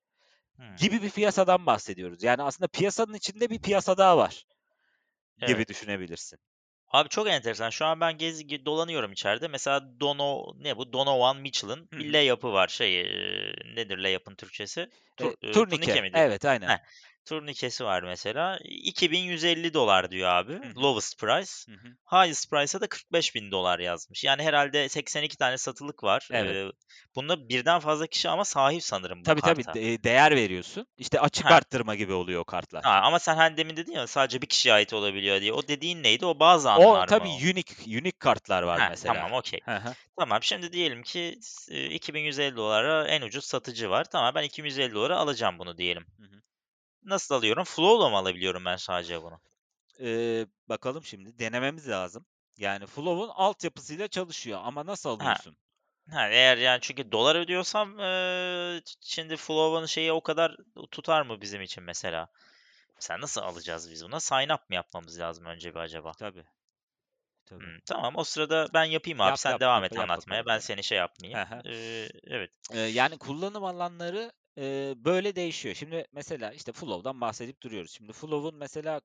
Gibi 0.77 1.01
bir 1.01 1.09
piyasadan 1.11 1.65
bahsediyoruz. 1.65 2.23
Yani 2.23 2.43
aslında 2.43 2.67
piyasanın 2.67 3.13
içinde 3.13 3.49
bir 3.49 3.59
piyasa 3.59 3.97
daha 3.97 4.17
var 4.17 4.45
gibi 5.47 5.51
Evet. 5.57 5.69
düşünebilirsin. 5.69 6.39
Abi 6.95 7.09
çok 7.09 7.27
enteresan. 7.29 7.69
Şu 7.69 7.85
an 7.85 7.99
ben 7.99 8.17
gez 8.17 8.47
ge 8.47 8.65
dolanıyorum 8.65 9.11
içeride. 9.11 9.47
Mesela 9.47 9.99
Dono 9.99 10.53
ne 10.59 10.77
bu? 10.77 10.93
Donovan 10.93 11.37
Mitchell'ın 11.37 11.89
bir 11.91 12.13
layup'ı 12.13 12.53
var. 12.53 12.67
Şey, 12.67 13.01
eee, 13.01 13.53
nedir 13.75 13.97
layup'ın 13.97 14.35
Türkçesi? 14.35 14.89
Tur 15.17 15.33
eee, 15.41 15.51
turnike. 15.51 15.69
turnike 15.69 16.01
mi 16.01 16.11
Evet, 16.13 16.45
aynen. 16.45 16.67
Heh, 16.69 16.77
turnikesi 17.25 17.85
var 17.85 18.03
mesela. 18.03 18.59
$2.150 18.65 20.11
diyor 20.11 20.29
abi. 20.29 20.53
Hı 20.63 20.69
hı. 20.69 20.75
Lowest 20.77 21.19
price. 21.19 21.51
Hı 21.67 21.71
hı. 21.75 21.97
Highest 22.11 22.49
price'a 22.51 22.81
da 22.81 22.87
$45.000 22.89 23.79
yazmış. 23.79 24.23
Yani 24.23 24.43
herhâlde 24.43 24.89
82 24.89 25.37
tane 25.37 25.57
satılık 25.57 26.03
var. 26.03 26.29
Evet. 26.29 26.57
Eee, 26.57 26.71
bunda 27.15 27.49
birden 27.49 27.79
fazla 27.79 28.07
kişi 28.07 28.29
ama 28.29 28.45
sahip 28.45 28.83
sanırım 28.83 29.25
bu 29.25 29.31
Tabii 29.31 29.41
tabii. 29.41 29.63
karta. 29.63 29.73
De 29.73 30.03
değer 30.03 30.35
veriyorsun. 30.35 30.87
İşte 30.97 31.19
açık 31.19 31.51
Heh. 31.51 31.51
arttırma 31.51 31.95
gibi 31.95 32.13
oluyor 32.13 32.41
o 32.41 32.43
kartlar. 32.45 32.83
Ha, 32.83 33.01
ama 33.03 33.19
sen 33.19 33.35
hani 33.35 33.57
demin 33.57 33.77
dedin 33.77 33.91
ya 33.91 34.07
sadece 34.07 34.41
bir 34.41 34.47
kişiye 34.47 34.73
ait 34.73 34.93
olabiliyor 34.93 35.41
diye. 35.41 35.53
O 35.53 35.67
dediğin 35.67 36.03
neydi? 36.03 36.25
O 36.25 36.39
bazı 36.39 36.71
O 36.73 36.85
anlar 36.91 37.07
tabii 37.07 37.27
mı 37.27 37.35
o? 37.35 37.45
unique 37.51 37.85
unique 37.85 38.19
kartlar 38.19 38.63
var 38.63 38.79
Heh, 38.79 38.91
mesela. 38.91 39.27
tamam, 39.27 39.31
hı. 39.67 39.95
Tamam, 40.19 40.43
şimdi 40.43 40.73
diyelim 40.73 41.03
ki 41.03 41.37
s 41.41 41.75
eee, 41.75 41.85
$2.150'a 41.95 43.07
en 43.07 43.21
ucuz 43.21 43.45
satıcı 43.45 43.89
var. 43.89 44.05
Tamam, 44.11 44.35
ben 44.35 44.43
$2.150'a 44.43 45.17
alacağım 45.17 45.59
bunu 45.59 45.77
diyelim. 45.77 46.07
Hı 46.19 46.23
hı. 46.23 46.34
Nasıl 47.05 47.35
alıyorum? 47.35 47.63
Flow'la 47.63 48.09
mı 48.09 48.17
alabiliyorum 48.17 48.65
ben 48.65 48.75
sadece 48.75 49.21
bunu? 49.21 49.41
Eee, 49.99 50.47
bakalım 50.69 51.03
şimdi 51.03 51.39
denememiz 51.39 51.89
lazım. 51.89 52.25
Yani 52.57 52.85
Flow'un 52.87 53.29
altyapısıyla 53.29 54.07
çalışıyor 54.07 54.59
ama 54.63 54.85
nasıl 54.85 55.09
Ha. 55.19 55.35
alıyorsun? 55.35 55.57
Ha, 56.11 56.29
eğer 56.29 56.57
yani 56.57 56.81
çünkü 56.81 57.13
dolar 57.13 57.35
ödüyorsam, 57.35 57.97
ç 58.85 58.95
şimdi 59.01 59.37
Flow'un 59.37 59.85
şeyi 59.85 60.11
o 60.13 60.21
kadar 60.23 60.57
tutar 60.91 61.21
mı 61.21 61.41
bizim 61.41 61.61
için 61.61 61.83
mesela? 61.83 62.29
Mesela 62.97 63.21
nasıl 63.21 63.41
alacağız 63.41 63.91
biz 63.91 64.05
buna? 64.05 64.21
Sign 64.21 64.49
up 64.53 64.69
mı 64.69 64.75
yapmamız 64.75 65.19
lazım 65.19 65.45
önce 65.45 65.75
bir 65.75 65.79
acaba? 65.79 66.11
Tabii. 66.13 66.45
Tabii. 67.45 67.71
Hımm, 67.71 67.79
tamam. 67.85 68.13
O 68.15 68.23
sırada 68.23 68.67
ben 68.73 68.83
yapayım 68.83 69.21
abi. 69.21 69.37
Yap, 69.37 69.39
Sen 69.39 69.53
yap, 69.53 69.61
devam 69.61 69.83
yap, 69.83 69.85
et 69.85 69.97
yap 69.97 70.09
anlatmaya. 70.09 70.15
bakalım 70.15 70.45
Ben 70.45 70.59
seni 70.59 70.83
şey 70.83 70.97
yapmayayım. 70.97 71.41
Eee, 71.65 72.09
evet. 72.23 72.51
Eee, 72.73 72.79
yani 72.79 73.17
kullanım 73.17 73.63
alanları, 73.65 74.31
eee, 74.57 74.93
böyle 74.97 75.35
değişiyor. 75.35 75.75
Şimdi 75.75 76.05
mesela 76.11 76.53
işte 76.53 76.71
Flow'dan 76.71 77.21
bahsedip 77.21 77.61
duruyoruz. 77.63 77.91
Şimdi 77.91 78.13
Flow'un 78.13 78.55
mesela 78.55 79.01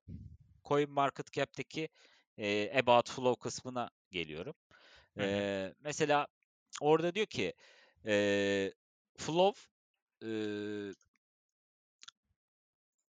CoinMarketCap'teki, 0.65 1.89
eee, 2.39 2.79
About 2.83 3.11
Flow 3.11 3.41
kısmına 3.45 3.91
geliyorum. 4.11 4.55
Hı 5.17 5.23
hı. 5.25 5.47
Eee, 5.59 5.75
mesela 5.81 6.27
orada 6.83 7.15
diyor 7.15 7.27
ki, 7.27 7.55
eee, 8.07 8.75
Flow, 9.19 9.63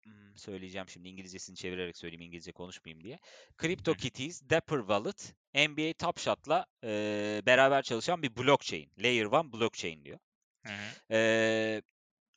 ımm, 0.07 0.37
söyleyeceğim 0.37 0.89
şimdi 0.89 1.09
İngilizcesini 1.09 1.57
çevirerek 1.57 1.97
söyleyeyim 1.97 2.21
İngilizce 2.21 2.53
konuşmayayım 2.53 3.05
diye. 3.05 3.19
CryptoKitties, 3.63 4.43
Dapper 4.51 4.79
Wallet, 4.79 5.35
NBA 5.55 5.93
Top 5.93 6.19
Shot'la, 6.19 6.67
eee, 6.83 7.43
beraber 7.47 7.83
çalışan 7.83 8.23
bir 8.23 8.37
blockchain. 8.37 8.91
Layer 8.99 9.27
1 9.33 9.53
blockchain 9.53 10.05
diyor. 10.05 10.19
Hı 10.65 10.69
hı. 10.73 10.95
Eee, 11.11 11.83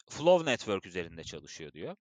Flow 0.09 0.51
Network 0.51 0.85
üzerinde 0.85 1.23
çalışıyor 1.23 1.71
diyor. 1.73 1.95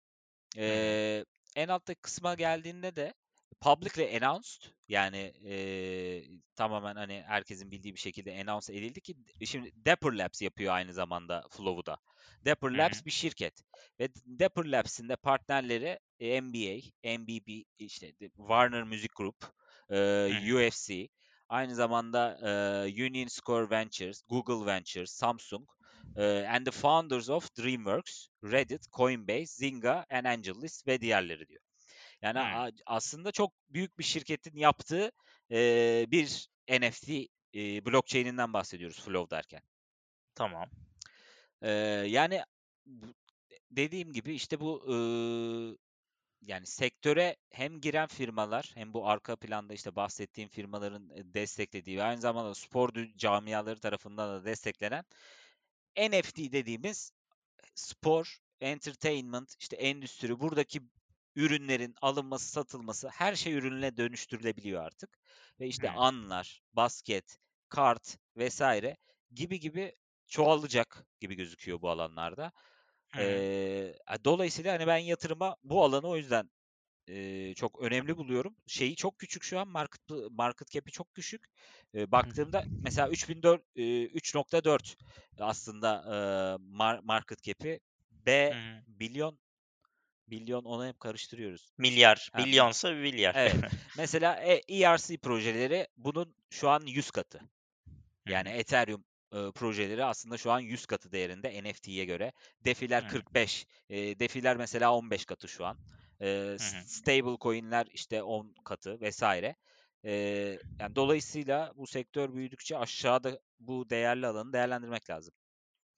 Eee, 0.57 1.25
en 1.55 1.67
alttaki 1.67 2.01
kısma 2.01 2.35
geldiğinde 2.35 2.95
de 2.95 3.13
publicly 3.61 4.17
announced 4.17 4.61
yani, 4.87 5.33
eee, 5.41 6.29
tamamen 6.55 6.95
hani 6.95 7.23
herkesin 7.27 7.71
bildiği 7.71 7.93
bir 7.95 7.99
şekilde 7.99 8.41
announce 8.41 8.73
edildi 8.73 9.01
ki 9.01 9.15
şimdi 9.45 9.71
Dapper 9.85 10.11
Labs 10.13 10.41
yapıyor 10.41 10.73
aynı 10.73 10.93
zamanda 10.93 11.43
Flow'u 11.51 11.85
da. 11.85 11.97
Dapper 12.45 12.71
Hı 12.73 12.77
Labs 12.77 13.05
bir 13.05 13.11
şirket 13.11 13.61
ve 13.99 14.09
Dapper 14.39 14.65
Labs'in 14.65 15.09
de 15.09 15.15
partnerleri 15.15 15.99
NBA, 16.21 17.07
NBB, 17.17 17.63
işte 17.77 18.13
Warner 18.37 18.83
Music 18.83 19.09
Group, 19.15 19.35
hı. 20.27 20.33
UFC, 20.53 21.07
aynı 21.49 21.75
zamanda, 21.75 22.37
eee, 22.87 23.05
Union 23.07 23.27
Square 23.27 23.69
Ventures, 23.69 24.21
Google 24.29 24.65
Ventures, 24.65 25.11
Samsung, 25.11 25.69
eee, 26.17 26.47
and 26.49 26.65
the 26.65 26.71
founders 26.71 27.29
of 27.29 27.49
DreamWorks, 27.57 28.27
Reddit, 28.43 28.87
Coinbase, 28.93 29.45
Zynga 29.45 30.05
and 30.09 30.25
AngelList 30.25 30.87
ve 30.87 31.01
diğerleri 31.01 31.47
diyor. 31.47 31.61
Yani 32.21 32.39
Hımm. 32.39 32.65
a 32.65 32.71
aslında 32.85 33.31
çok 33.31 33.53
büyük 33.69 33.99
bir 33.99 34.03
şirketin 34.03 34.57
yaptığı, 34.57 35.11
eee, 35.49 36.05
bir 36.11 36.47
NFT, 36.69 37.09
eee, 37.53 37.85
blockchain'inden 37.85 38.53
bahsediyoruz 38.53 39.01
Flow 39.01 39.37
derken. 39.37 39.61
Tamam. 40.35 40.69
Eee, 41.63 41.69
yani 42.09 42.43
dediğim 43.71 44.13
gibi 44.13 44.33
işte 44.35 44.59
bu, 44.59 44.83
ııı, 44.89 45.77
yani 46.41 46.65
sektöre 46.67 47.35
hem 47.51 47.81
giren 47.81 48.07
firmalar 48.07 48.71
hem 48.75 48.93
bu 48.93 49.09
arka 49.09 49.35
planda 49.35 49.73
işte 49.73 49.95
bahsettiğim 49.95 50.49
firmaların, 50.49 51.09
desteklediği 51.33 51.97
ve 51.97 52.03
aynı 52.03 52.21
zamanda 52.21 52.55
spor 52.55 52.89
camiaları 53.17 53.79
tarafından 53.79 54.29
da 54.41 54.45
desteklenen 54.45 55.05
NFT 55.97 56.51
dediğimiz 56.51 57.11
spor, 57.75 58.37
entertainment, 58.61 59.55
işte 59.59 59.75
endüstri, 59.75 60.39
buradaki 60.39 60.81
ürünlerin 61.35 61.95
alınması, 62.01 62.49
satılması, 62.51 63.09
her 63.09 63.35
şey 63.35 63.53
ürüne 63.53 63.97
dönüştürülebiliyor 63.97 64.83
artık 64.83 65.19
ve 65.59 65.67
işte 65.67 65.89
Hımm. 65.89 65.91
anlar, 65.91 66.61
basket, 66.73 67.39
kart 67.69 68.19
vs. 68.37 68.61
gibi 69.31 69.59
gibi 69.59 69.95
çoğalacak 70.27 71.07
gibi 71.19 71.35
gözüküyor 71.35 71.81
bu 71.81 71.89
alanlarda. 71.89 72.51
Eee, 73.17 73.97
a 74.07 74.23
dolayısıyla 74.25 74.73
hani 74.73 74.87
ben 74.87 74.97
yatırıma 74.97 75.57
bu 75.63 75.83
alanı 75.83 76.07
o 76.07 76.17
yüzden, 76.17 76.51
eee, 77.07 77.53
çok 77.55 77.81
önemli 77.81 78.17
buluyorum. 78.17 78.55
Şeyi 78.67 78.95
çok 78.95 79.19
küçük 79.19 79.43
şu 79.43 79.59
an 79.59 79.67
market 79.67 80.01
market 80.31 80.69
cap'i 80.71 80.91
çok 80.91 81.13
küçük. 81.13 81.45
Eee, 81.93 82.11
baktığımda 82.11 82.65
mesela 82.81 83.09
3004 83.09 83.61
eee, 83.75 84.03
3.4 84.03 84.95
aslında, 85.39 86.03
eee, 86.59 86.65
mar 86.69 86.99
market 87.03 87.43
cap'i. 87.43 87.79
B 88.11 88.53
hı. 88.53 88.83
bilyon 88.87 89.39
bilyon 90.27 90.63
onu 90.65 90.87
hep 90.87 90.99
karıştırıyoruz. 90.99 91.73
Milyar. 91.77 92.29
Ha, 92.33 92.47
mi 92.53 92.61
Bilyonsa 92.61 92.91
milyar. 92.91 93.35
Evet. 93.35 93.57
Mesela 93.95 94.35
e 94.43 94.61
ERC 94.69 95.17
projeleri 95.17 95.87
bunun 95.97 96.35
şu 96.51 96.69
an 96.69 96.81
100 96.87 97.11
katı. 97.11 97.41
Yani 98.27 98.49
hı. 98.49 98.49
Ethereum, 98.49 99.05
projeleri 99.55 100.05
aslında 100.05 100.37
şu 100.37 100.51
an 100.51 100.59
100 100.59 100.85
katı 100.85 101.11
değerinde 101.11 101.63
NFT'ye 101.63 102.05
göre. 102.05 102.33
DeFi'ler 102.65 103.03
hı. 103.03 103.07
45. 103.07 103.67
Eee, 103.89 104.19
DeFi'ler 104.19 104.57
mesela 104.57 104.95
15 104.95 105.25
katı 105.25 105.47
şu 105.47 105.65
an. 105.65 105.79
Eee, 106.21 106.57
Hı 106.59 106.63
s 106.63 106.65
hı. 106.67 106.83
stablecoin'ler 106.85 107.87
işte 107.93 108.23
10 108.23 108.55
katı 108.65 108.97
vs. 109.01 109.23
Eee, 110.03 110.59
yani 110.79 110.95
dolayısıyla 110.95 111.71
bu 111.75 111.87
sektör 111.87 112.33
büyüdükçe 112.33 112.77
aşağıda 112.77 113.39
bu 113.59 113.89
değerli 113.89 114.27
alanı 114.27 114.53
değerlendirmek 114.53 115.09
lazım. 115.09 115.33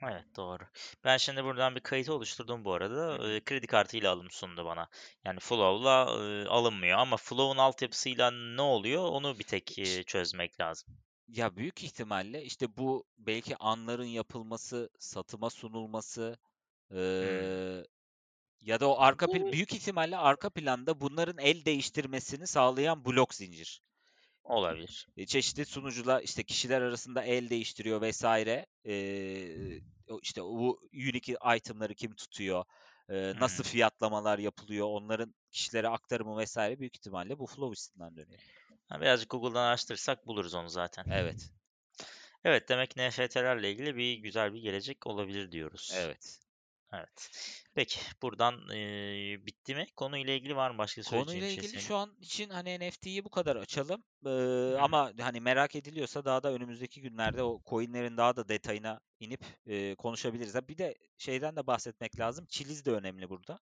Evet, 0.04 0.26
doğru. 0.36 0.64
Ben 1.04 1.18
şimdi 1.18 1.44
buradan 1.44 1.76
bir 1.76 1.80
kayıt 1.82 2.10
oluşturdum 2.10 2.66
bu 2.66 2.74
arada. 2.74 3.28
Eee, 3.28 3.44
kredi 3.44 3.68
kartıyla 3.68 4.12
alım 4.12 4.32
sundu 4.32 4.66
bana. 4.66 4.90
Yani 5.26 5.40
Flow'la, 5.40 6.06
ııı, 6.16 6.50
alınmıyor 6.50 6.98
ama 6.98 7.18
Flow'un 7.18 7.58
altyapısıyla 7.58 8.32
ne 8.32 8.62
oluyor 8.62 9.04
onu 9.10 9.40
bir 9.40 9.44
tek, 9.44 9.78
eee, 9.78 10.04
çözmek 10.04 10.60
lazım. 10.60 10.88
Ya, 11.28 11.56
büyük 11.58 11.84
ihtimalle, 11.84 12.44
işte, 12.44 12.78
bu 12.78 13.06
belki 13.18 13.56
anların 13.58 14.04
yapılması, 14.06 14.90
satıma 15.00 15.50
sunulması, 15.50 16.38
Hımm. 17.22 17.50
eee, 17.52 17.86
ya 18.66 18.80
da 18.80 18.90
o 18.90 19.00
arka 19.00 19.28
pl 19.28 19.52
büyük 19.52 19.74
ihtimalle 19.74 20.18
arka 20.18 20.50
planda 20.50 21.02
bunların 21.02 21.38
el 21.38 21.66
değiştirmesini 21.66 22.48
sağlayan 22.48 23.06
blok 23.06 23.34
zincir. 23.36 23.82
Olabilir. 24.44 25.08
Eee, 25.16 25.26
çeşitli 25.26 25.66
sunucular, 25.66 26.22
işte, 26.24 26.44
kişiler 26.44 26.82
arasında 26.82 27.24
el 27.24 27.50
değiştiriyor. 27.50 28.02
Eee, 28.86 29.82
o, 30.10 30.20
işte, 30.24 30.42
bu 30.44 30.80
unique 30.94 31.38
item'ları 31.58 31.96
kim 31.96 32.16
tutuyor, 32.16 32.66
Hı 33.10 33.38
nasıl 33.40 33.64
hı. 33.64 33.64
fiyatlamalar 33.64 34.40
yapılıyor, 34.40 34.88
onların 34.88 35.36
kişilere 35.52 35.88
aktarımı 35.90 36.44
vs. 36.44 36.80
büyük 36.80 36.96
ihtimalle 36.98 37.40
bu 37.40 37.46
flow 37.48 37.74
üstünden 37.74 38.16
dönüyor. 38.18 38.42
Ha, 38.90 39.02
birazcık 39.02 39.30
Google'dan 39.30 39.64
araştırırsak 39.64 40.28
buluruz 40.28 40.54
onu 40.54 40.70
zaten. 40.70 41.06
Evet. 41.10 41.52
Evet, 42.44 42.70
demek 42.70 42.98
NFT'lerle 42.98 43.72
ilgili 43.72 43.96
bir 43.96 44.14
güzel 44.18 44.54
bir 44.54 44.62
gelecek 44.62 45.08
olabilir 45.08 45.52
diyoruz. 45.52 45.92
Evet. 45.94 46.40
Evet. 46.96 47.30
Peki, 47.76 48.00
buradan, 48.22 48.70
eee, 48.70 49.46
bitti 49.46 49.76
mi? 49.76 49.88
Konuyla 49.96 50.34
ilgili 50.34 50.56
var 50.56 50.72
mı 50.72 50.78
başka 50.78 51.04
söyleyeceğin 51.04 51.44
Konuyla 51.44 51.46
şey 51.46 51.64
ilgili 51.64 51.64
senin? 51.64 51.90
şu 51.90 51.96
an 51.96 52.16
için, 52.20 52.50
hani, 52.50 52.80
NFT'yi 52.80 53.26
bu 53.26 53.30
kadar 53.30 53.56
açalım. 53.56 54.04
Hı 54.68 54.82
hı. 54.82 54.82
ama, 54.82 55.12
hani, 55.20 55.42
merak 55.42 55.76
ediliyorsa 55.76 56.26
daha 56.26 56.44
da 56.44 56.52
önümüzdeki 56.54 57.02
günlerde 57.02 57.44
o 57.44 57.62
coin'lerin 57.70 58.18
daha 58.18 58.36
da 58.36 58.50
detayına 58.50 59.00
inip, 59.20 59.42
eee, 59.66 59.96
konuşabiliriz. 59.96 60.56
Ha, 60.56 60.68
bir 60.68 60.78
de 60.78 60.96
şeyden 61.18 61.56
de 61.56 61.68
bahsetmek 61.68 62.20
lazım. 62.20 62.46
Chiliz 62.50 62.86
de 62.86 62.92
önemli 62.92 63.30
burada. 63.30 63.60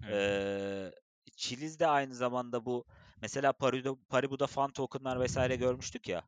Hı. 0.00 0.06
Eee, 0.08 0.92
Chiliz 1.36 1.80
de 1.80 1.86
aynı 1.88 2.14
zamanda 2.14 2.66
bu 2.66 2.86
mesela 3.22 3.52
Parido 3.52 3.98
Paribu'da 4.08 4.46
fan 4.46 4.72
token'lar 4.72 5.16
vs. 5.18 5.56
görmüştük 5.56 6.08
ya 6.08 6.24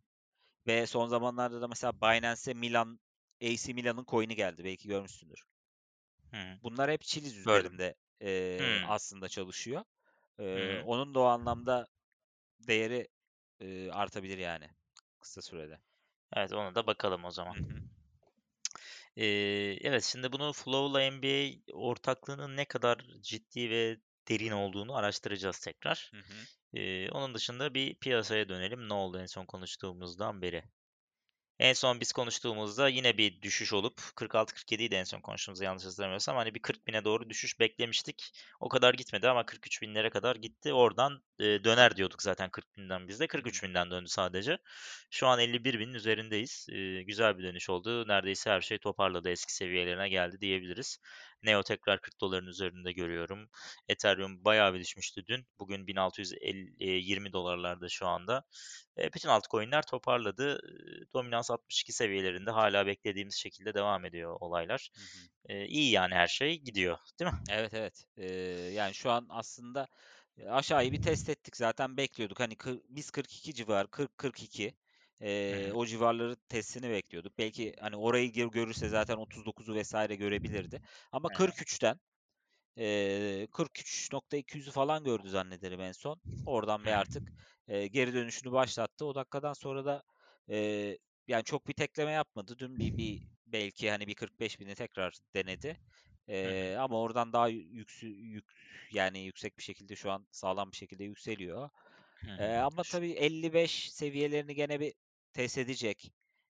ve 0.67 0.87
son 0.87 1.09
zamanlarda 1.09 1.61
da 1.63 1.69
mesela 1.69 2.01
Binance'e 2.03 2.55
Milan 2.55 3.01
AC 3.43 3.75
Milan'ın 3.75 4.07
coin'i 4.09 4.37
geldi. 4.37 4.65
Belki 4.65 4.89
görmüşsündür. 4.89 5.45
Hı. 6.33 6.59
Bunlar 6.63 6.91
hep 6.91 7.01
Chiliz 7.01 7.37
üzerinde 7.37 7.95
e, 8.23 8.61
aslında 8.87 9.29
çalışıyor. 9.29 9.85
E, 10.39 10.43
Hı. 10.43 10.83
onun 10.87 11.15
da 11.15 11.21
o 11.21 11.25
anlamda 11.25 11.87
değeri 12.69 13.09
e, 13.61 13.91
artabilir 13.91 14.39
yani 14.39 14.69
kısa 15.21 15.43
sürede. 15.43 15.79
Evet 16.37 16.53
ona 16.53 16.75
da 16.75 16.87
bakalım 16.87 17.25
o 17.25 17.31
zaman. 17.31 17.55
Hı 17.55 17.61
hı. 17.61 17.81
Ee, 19.17 19.25
evet 19.81 20.05
şimdi 20.05 20.33
bunu 20.33 20.53
Flow'la 20.53 21.11
NBA 21.11 21.73
ortaklığının 21.73 22.57
ne 22.57 22.65
kadar 22.65 22.99
ciddi 23.21 23.71
ve 23.71 23.97
derin 24.29 24.53
olduğunu 24.53 24.97
araştıracağız 24.97 25.59
tekrar. 25.59 26.13
Hı 26.15 26.19
hı. 26.19 26.79
Ee, 26.79 27.11
onun 27.11 27.35
dışında 27.35 27.75
bir 27.75 27.95
piyasaya 27.95 28.49
dönelim. 28.49 28.89
Ne 28.89 28.95
oldu 28.95 29.19
en 29.19 29.27
son 29.27 29.47
konuştuğumuzdan 29.47 30.43
beri? 30.43 30.63
En 31.63 31.73
son 31.73 32.01
biz 32.01 32.13
konuştuğumuzda 32.13 32.89
yine 32.89 33.19
bir 33.19 33.43
düşüş 33.43 33.73
olup 33.73 34.01
46-47 34.17 34.83
idi 34.83 34.95
en 34.95 35.05
son 35.05 35.21
konuştuğumuzda 35.21 35.65
yanlış 35.65 35.85
hatırlamıyorsam. 35.85 36.37
Hani 36.37 36.55
bir 36.55 36.63
40 36.63 36.87
bine 36.87 37.05
doğru 37.05 37.31
düşüş 37.31 37.61
beklemiştik. 37.61 38.33
O 38.61 38.69
kadar 38.69 38.95
gitmedi 38.95 39.29
ama 39.29 39.47
43 39.47 39.83
binlere 39.83 40.11
kadar 40.11 40.37
gitti. 40.37 40.73
Oradan 40.73 41.23
e, 41.39 41.45
döner 41.45 41.97
diyorduk 41.97 42.23
zaten 42.23 42.51
40 42.51 42.77
binden 42.77 43.09
biz 43.09 43.21
de. 43.21 43.27
43 43.27 43.63
binden 43.63 43.91
döndü 43.91 44.09
sadece. 44.09 44.59
Şu 45.11 45.27
an 45.27 45.41
51 45.41 45.79
binin 45.79 45.95
üzerindeyiz. 45.95 46.67
E, 46.73 47.03
güzel 47.03 47.39
bir 47.39 47.43
dönüş 47.45 47.71
oldu. 47.71 48.09
Neredeyse 48.09 48.51
her 48.51 48.61
şey 48.61 48.79
toparladı. 48.79 49.31
Eski 49.31 49.55
seviyelerine 49.55 50.09
geldi 50.09 50.41
diyebiliriz. 50.41 50.99
Neo 51.43 51.63
tekrar 51.63 52.01
40 52.01 52.21
doların 52.21 52.47
üzerinde 52.47 52.93
görüyorum. 52.93 53.49
Ethereum 53.89 54.45
bayağı 54.45 54.75
bir 54.75 54.81
düşmüştü 54.81 55.27
dün. 55.27 55.47
Bugün 55.59 55.87
1620 55.87 57.33
dolarlarda 57.33 57.89
şu 57.89 58.07
anda. 58.07 58.45
E, 58.99 59.13
bütün 59.13 59.29
altcoin'ler 59.29 59.83
toparladı. 59.83 60.55
E, 60.55 61.13
Dominans 61.15 61.51
62 61.51 61.93
seviyelerinde 61.93 62.51
hala 62.51 62.87
beklediğimiz 62.87 63.35
şekilde 63.35 63.75
devam 63.75 64.05
ediyor 64.05 64.37
olaylar. 64.41 64.91
Hı 64.95 65.01
hı. 65.01 65.59
E, 65.59 65.67
iyi 65.67 65.91
yani 65.91 66.15
her 66.15 66.29
şey 66.29 66.61
gidiyor, 66.61 66.99
değil 67.21 67.31
mi? 67.31 67.39
Evet 67.51 67.75
evet. 67.75 68.05
Ee, 68.17 68.27
yani 68.73 68.95
şu 68.95 69.11
an 69.11 69.27
aslında 69.29 69.89
e, 70.39 70.49
aşağıyı 70.49 70.93
bir 70.93 71.03
test 71.03 71.29
ettik 71.29 71.57
zaten 71.57 71.97
bekliyorduk. 71.97 72.41
Hani 72.41 72.57
biz 72.89 73.11
42 73.11 73.55
civar 73.55 73.91
40 73.91 74.19
42 74.19 74.69
Hı 74.69 74.82
ee, 75.23 75.71
hı. 75.71 75.75
o 75.75 75.87
civarları 75.87 76.37
testini 76.49 76.91
bekliyorduk. 76.91 77.39
Belki 77.39 77.75
hani 77.81 77.97
orayı 77.97 78.33
gör- 78.33 78.51
görürse 78.53 78.89
zaten 78.89 79.17
39'u 79.17 79.75
vesaire 79.75 80.15
görebilirdi. 80.17 80.81
Ama 81.13 81.29
hı. 81.29 81.33
43'ten 81.33 82.01
ee, 82.79 83.47
43.200'ü 83.53 84.71
falan 84.71 85.05
gördü 85.05 85.29
zannederim 85.31 85.81
en 85.81 85.93
son. 85.93 86.23
Oradan 86.45 86.85
ve 86.85 86.97
artık 86.97 87.33
e, 87.69 87.87
geri 87.87 88.15
dönüşünü 88.15 88.53
başlattı. 88.53 89.07
O 89.07 89.15
dakikadan 89.15 89.53
sonra 89.53 89.85
da 89.85 90.03
e, 90.51 90.57
yani 91.29 91.45
çok 91.45 91.69
bir 91.69 91.73
tekleme 91.75 92.13
yapmadı. 92.13 92.59
Dün 92.59 92.79
bir, 92.79 92.97
bir 92.97 93.23
belki 93.47 93.91
hani 93.91 94.07
bir 94.07 94.15
45 94.15 94.61
bini 94.61 94.75
tekrar 94.75 95.15
denedi. 95.35 95.79
E, 96.29 96.77
ama 96.79 97.01
oradan 97.01 97.33
daha 97.33 97.49
yüksü, 97.49 98.07
yük, 98.09 98.45
yani 98.91 99.21
yüksek 99.21 99.59
bir 99.59 99.63
şekilde 99.63 99.97
şu 99.97 100.11
an 100.11 100.27
sağlam 100.31 100.73
bir 100.73 100.77
şekilde 100.77 101.05
yükseliyor. 101.05 101.71
E, 102.39 102.47
hı. 102.47 102.57
ama 102.57 102.85
tabii 102.85 103.13
55 103.13 103.93
seviyelerini 103.93 104.55
gene 104.55 104.81
bir 104.81 104.95
test 105.33 105.59
edecek. 105.59 106.13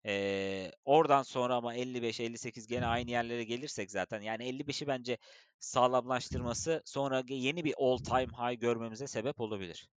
E, 0.06 0.71
oradan 0.85 1.23
sonra 1.23 1.54
ama 1.54 1.75
55-58 1.75 2.66
gene 2.66 2.87
aynı 2.87 3.11
yerlere 3.11 3.45
gelirsek 3.45 3.90
zaten 3.90 4.21
yani 4.21 4.45
55'i 4.49 4.87
bence 4.87 5.18
sağlamlaştırması 5.59 6.83
sonra 6.85 7.23
yeni 7.28 7.64
bir 7.64 7.75
all 7.78 7.99
time 7.99 8.26
high 8.26 8.61
görmemize 8.61 9.06
sebep 9.06 9.40
olabilir. 9.40 9.88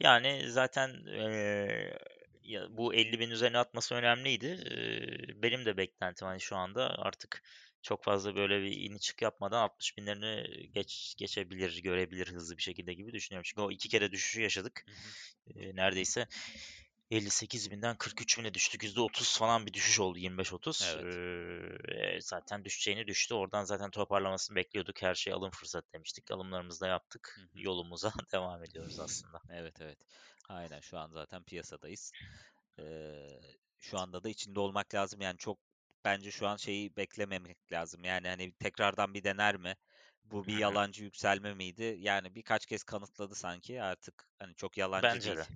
Yani 0.00 0.50
zaten 0.50 0.90
eee, 1.06 1.98
ya 2.42 2.66
bu 2.70 2.94
50 2.94 3.18
bin 3.20 3.30
üzerine 3.30 3.58
atması 3.58 3.94
önemliydi. 3.94 4.46
Eee, 4.46 5.42
benim 5.42 5.64
de 5.66 5.76
beklentim 5.76 6.26
hani 6.28 6.40
şu 6.40 6.56
anda 6.56 6.98
artık 6.98 7.42
çok 7.82 8.04
fazla 8.04 8.36
böyle 8.36 8.62
bir 8.62 8.72
iniş 8.90 9.02
çık 9.02 9.22
yapmadan 9.22 9.62
60 9.62 9.96
binlerini 9.98 10.46
geç 10.72 11.14
geçebilir, 11.18 11.82
görebilir 11.82 12.26
hızlı 12.32 12.56
bir 12.56 12.62
şekilde 12.62 12.94
gibi 12.94 13.12
düşünüyorum. 13.12 13.44
Çünkü 13.48 13.60
o 13.62 13.70
iki 13.70 13.88
kere 13.88 14.12
düşüşü 14.12 14.42
yaşadık. 14.42 14.84
Hı 14.86 14.92
hı. 14.92 15.60
Eee, 15.60 15.76
neredeyse 15.76 16.26
58 17.10 17.70
binden 17.70 17.96
43 17.96 18.38
bine 18.38 18.54
düştük. 18.54 18.82
%30 18.84 19.38
falan 19.38 19.66
bir 19.66 19.72
düşüş 19.72 20.00
oldu 20.00 20.18
25-30. 20.18 20.94
Evet. 20.94 21.18
Eee, 21.88 22.18
zaten 22.20 22.64
düşeceğini 22.64 23.06
düştü. 23.06 23.34
Oradan 23.34 23.64
zaten 23.64 23.90
toparlamasını 23.90 24.56
bekliyorduk. 24.56 25.02
Her 25.02 25.14
şey 25.14 25.32
alım 25.32 25.50
fırsatı 25.50 25.92
demiştik. 25.92 26.30
Alımlarımızı 26.30 26.80
da 26.80 26.86
yaptık. 26.86 27.36
Hı 27.38 27.40
hı. 27.58 27.62
Yolumuza 27.62 28.12
devam 28.32 28.64
ediyoruz 28.64 28.98
aslında. 29.00 29.38
Evet 29.50 29.80
evet. 29.80 29.98
Aynen 30.48 30.80
şu 30.80 30.98
an 30.98 31.10
zaten 31.10 31.42
piyasadayız. 31.42 32.12
Ee, 32.78 33.28
şu 33.80 33.98
anda 33.98 34.24
da 34.24 34.28
içinde 34.28 34.60
olmak 34.60 34.94
lazım. 34.94 35.20
Yani 35.20 35.38
çok 35.38 35.58
bence 36.04 36.30
şu 36.30 36.48
an 36.48 36.56
şeyi 36.56 36.96
beklememek 36.96 37.72
lazım. 37.72 38.04
Yani 38.04 38.28
hani 38.28 38.52
tekrardan 38.52 39.14
bir 39.14 39.24
dener 39.24 39.56
mi? 39.56 39.76
Bu 40.24 40.46
bir 40.46 40.56
yalancı 40.58 41.04
yükselme 41.04 41.54
miydi? 41.54 41.96
Yani 41.98 42.34
birkaç 42.34 42.66
kez 42.66 42.82
kanıtladı 42.84 43.34
sanki. 43.34 43.82
Artık 43.82 44.30
hani 44.38 44.54
çok 44.54 44.76
yalancı 44.78 45.02
Bence 45.02 45.22
değil. 45.22 45.36
de. 45.36 45.46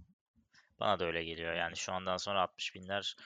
Bana 0.80 0.98
da 1.00 1.04
öyle 1.06 1.24
geliyor. 1.24 1.54
Hı 1.54 1.54
Yani 1.54 1.76
hı. 1.76 1.76
şu 1.76 1.92
andan 1.92 2.16
sonra 2.16 2.42
60 2.42 2.74
binler 2.74 3.16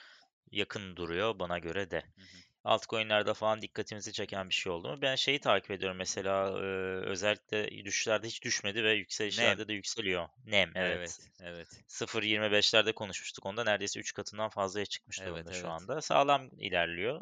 yakın 0.51 0.95
duruyor 0.95 1.39
bana 1.39 1.59
göre 1.59 1.91
de. 1.91 2.03
Hı 2.15 2.21
hı. 2.21 2.43
Altcoin'lerde 2.63 3.33
falan 3.33 3.61
dikkatimizi 3.61 4.13
çeken 4.13 4.49
bir 4.49 4.53
şey 4.53 4.71
oldu 4.73 4.89
mu? 4.89 5.01
Ben 5.01 5.15
şeyi 5.15 5.39
takip 5.39 5.71
ediyorum 5.71 5.97
mesela 5.97 6.49
e, 6.49 6.61
özellikle 7.05 7.85
düşüşlerde 7.85 8.27
hiç 8.27 8.43
düşmedi 8.43 8.83
ve 8.83 8.93
Nem. 9.31 9.59
yükselişlerde 9.59 9.67
de 9.67 9.73
yükseliyor. 9.73 10.27
Nem 10.45 10.73
evet. 10.79 11.17
Evet, 11.17 11.29
evet. 11.39 11.83
0.25'lerde 11.87 12.93
konuşmuştuk 12.95 13.45
onda 13.45 13.63
neredeyse 13.63 13.99
3 13.99 14.13
katından 14.13 14.49
fazlaya 14.49 14.85
çıkmış 14.85 15.25
Evet, 15.25 15.25
durumda 15.25 15.51
şu 15.51 15.69
evet. 15.69 15.69
anda. 15.69 16.01
Sağlam 16.01 16.49
ilerliyor. 16.59 17.21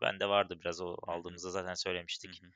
Ben 0.00 0.20
de 0.20 0.28
vardı 0.28 0.60
biraz 0.60 0.80
o 0.80 0.96
Hı 1.08 1.14
hı. 1.16 1.20
aldığımızda 1.22 1.50
zaten 1.50 1.74
Hı 2.24 2.30
söylemiştik. 2.34 2.42
hı. 2.46 2.52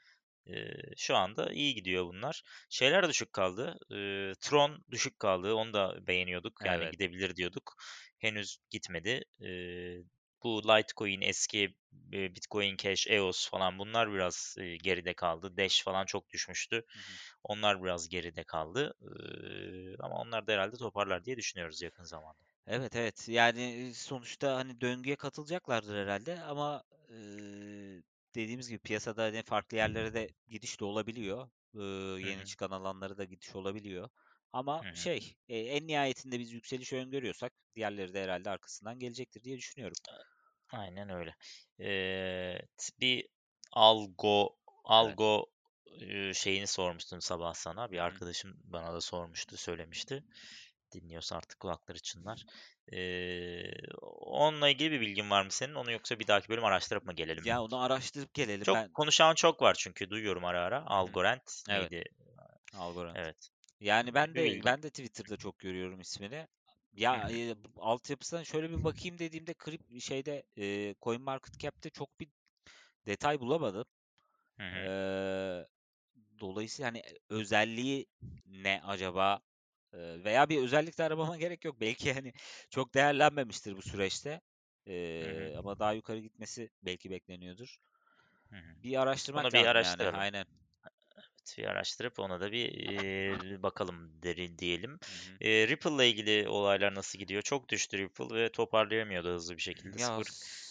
Ee, 0.46 0.74
şu 0.96 1.16
anda 1.16 1.52
iyi 1.52 1.74
gidiyor 1.74 2.06
bunlar. 2.06 2.42
Şeyler 2.70 3.09
düşük 3.09 3.32
kaldı. 3.32 3.78
Ee, 3.92 4.32
Tron 4.40 4.85
düşük 4.90 5.18
kaldı. 5.18 5.54
Onu 5.54 5.72
da 5.72 6.06
beğeniyorduk. 6.06 6.61
Yani 6.64 6.78
Evet. 6.78 6.90
gidebilir 6.90 7.37
diyorduk. 7.37 7.74
Henüz 8.18 8.59
gitmedi. 8.70 9.22
Ee, 9.42 9.96
bu 10.42 10.62
Litecoin, 10.68 11.20
eski 11.20 11.76
e, 12.12 12.35
Bitcoin 12.35 12.76
Cash, 12.76 13.06
EOS 13.11 13.50
falan 13.50 13.78
bunlar 13.78 14.12
biraz 14.12 14.54
e, 14.59 14.76
geride 14.76 15.14
kaldı. 15.14 15.56
Dash 15.56 15.82
falan 15.85 16.06
çok 16.06 16.30
düşmüştü. 16.30 16.82
Hı 16.92 16.98
hı. 16.98 17.18
Onlar 17.44 17.85
biraz 17.85 18.09
geride 18.09 18.44
kaldı. 18.44 18.94
Ee, 19.02 19.96
ama 20.00 20.16
onlar 20.16 20.46
da 20.46 20.52
herhalde 20.52 20.76
toparlar 20.76 21.24
diye 21.24 21.37
düşünüyoruz 21.37 21.82
yakın 21.82 22.04
zamanda. 22.04 22.44
Evet 22.66 22.96
evet 22.96 23.28
yani 23.28 23.92
sonuçta 23.94 24.56
hani 24.56 24.80
döngüye 24.80 25.16
katılacaklardır 25.16 25.96
herhalde 25.96 26.40
ama 26.40 26.82
dediğimiz 28.37 28.68
gibi 28.68 28.79
piyasada 28.79 29.22
hani 29.25 29.42
farklı 29.42 29.77
yerlere 29.77 30.14
de 30.14 30.29
gidiş 30.49 30.81
de 30.81 30.85
olabiliyor. 30.85 31.49
Hı 32.22 32.27
yeni 32.27 32.42
hı, 32.42 32.44
çıkan 32.44 32.70
alanlara 32.70 33.18
da 33.18 33.25
gidiş 33.25 33.57
olabiliyor. 33.57 34.09
Ama 34.53 34.83
hı 34.83 34.88
hı. 34.88 34.94
şey 34.94 35.37
e, 35.49 35.59
en 35.59 35.87
nihayetinde 35.87 36.38
biz 36.40 36.53
yükseliş 36.53 36.92
öngörüyorsak 36.92 37.53
diğerleri 37.77 38.14
de 38.14 38.22
herhalde 38.22 38.51
arkasından 38.51 38.99
gelecektir 38.99 39.42
diye 39.44 39.57
düşünüyorum. 39.59 39.99
Aynen 40.72 41.09
öyle. 41.11 41.35
Ee, 41.81 42.59
bir 43.01 43.29
algo 43.72 44.57
Evet. 45.01 45.18
algo 45.18 45.46
e, 46.01 46.35
şeyini 46.35 46.66
sormuştum 46.66 47.20
sabah 47.20 47.55
sana. 47.55 47.90
Bir 47.90 47.99
Hı 47.99 48.11
hı. 48.11 48.14
arkadaşım 48.14 48.61
bana 48.64 48.92
da 48.92 49.01
sormuştu, 49.01 49.57
söylemişti. 49.57 50.25
Dinliyorsa 51.00 51.37
artık 51.37 51.61
kulakları 51.61 51.98
çınlar. 51.98 52.44
Ee, 52.92 53.62
onunla 54.22 54.68
ilgili 54.68 54.90
bir 54.92 55.00
bilgin 55.00 55.30
var 55.30 55.44
mı 55.44 55.50
senin? 55.50 55.74
Onu 55.74 55.92
yoksa 55.92 56.18
bir 56.18 56.26
dahaki 56.26 56.48
bölüm 56.48 56.64
araştırıp 56.64 57.06
mı 57.06 57.12
gelelim? 57.14 57.44
Ya 57.44 57.62
onu 57.62 57.76
araştırıp 57.80 58.35
gelelim 58.35 58.66
Çok 58.66 58.72
ben. 58.72 58.94
konuşan 58.94 59.35
çok 59.35 59.62
var 59.62 59.74
çünkü 59.74 60.11
duyuyorum 60.11 60.44
ara 60.44 60.62
ara. 60.62 60.87
Algorand 60.87 61.40
Evet, 61.68 61.92
neydi? 61.92 62.04
Algorand. 62.74 63.20
Evet. 63.20 63.50
Yani 63.80 64.14
ben 64.14 64.37
de 64.37 64.44
bilgi. 64.44 64.62
ben 64.64 64.82
de 64.82 64.90
Twitter'da 64.90 65.37
çok 65.37 65.59
görüyorum 65.59 66.00
ismini. 66.00 66.48
Ya 66.92 67.28
e, 67.30 67.54
altyapısına 67.76 68.44
şöyle 68.44 68.70
bir 68.70 68.85
bakayım 68.85 69.18
dediğimde 69.18 69.54
krip 69.54 70.00
şeyde 70.00 70.42
e, 70.59 70.94
CoinMarketCap'te 71.02 71.90
çok 71.90 72.20
bir 72.20 72.28
detay 73.06 73.40
bulamadım. 73.40 73.87
hı 74.59 74.62
hı, 74.62 74.88
Eee, 74.88 75.68
dolayısıyla 76.40 76.88
hani 76.90 77.02
özelliği 77.30 78.06
ne 78.46 78.82
acaba? 78.85 79.40
Veya 80.24 80.48
bir 80.48 80.62
özellik 80.62 80.98
de 80.98 81.04
aramama 81.04 81.37
gerek 81.38 81.64
yok. 81.64 81.80
Belki 81.80 82.12
hani 82.14 82.32
çok 82.70 82.94
değerlenmemiştir 82.94 83.76
bu 83.76 83.82
süreçte. 83.82 84.40
hı 85.20 85.28
hı, 85.28 85.50
Eee, 85.50 85.56
ama 85.59 85.78
daha 85.78 85.92
yukarı 85.92 86.18
gitmesi 86.20 86.70
belki 86.82 87.11
bekleniyordur. 87.11 87.78
hı 88.50 88.56
hı. 88.56 88.74
Bir 88.82 89.00
araştırmak 89.02 89.46
Onu 89.46 89.52
bir 89.52 89.64
lazım 89.64 89.80
yani. 89.80 90.04
araştıralım. 90.04 90.26
Aynen. 90.26 90.46
bir 91.59 91.64
araştırıp 91.64 92.18
ona 92.18 92.40
da 92.40 92.52
bir 92.52 92.68
eee, 92.72 93.62
bakalım 93.62 94.22
deri 94.22 94.59
diyelim. 94.59 94.98
Hı 95.09 95.12
hı. 95.14 95.38
Eee 95.40 95.68
Ripple'la 95.68 96.04
ilgili 96.04 96.48
olaylar 96.48 96.94
nasıl 96.94 97.18
gidiyor? 97.18 97.42
Çok 97.42 97.68
düştü 97.68 97.98
Ripple 97.98 98.35
ve 98.37 98.52
toparlayamıyordu 98.52 99.35
hızlı 99.35 99.56
bir 99.56 99.62
şekilde. 99.62 99.98
Ya 99.98 100.24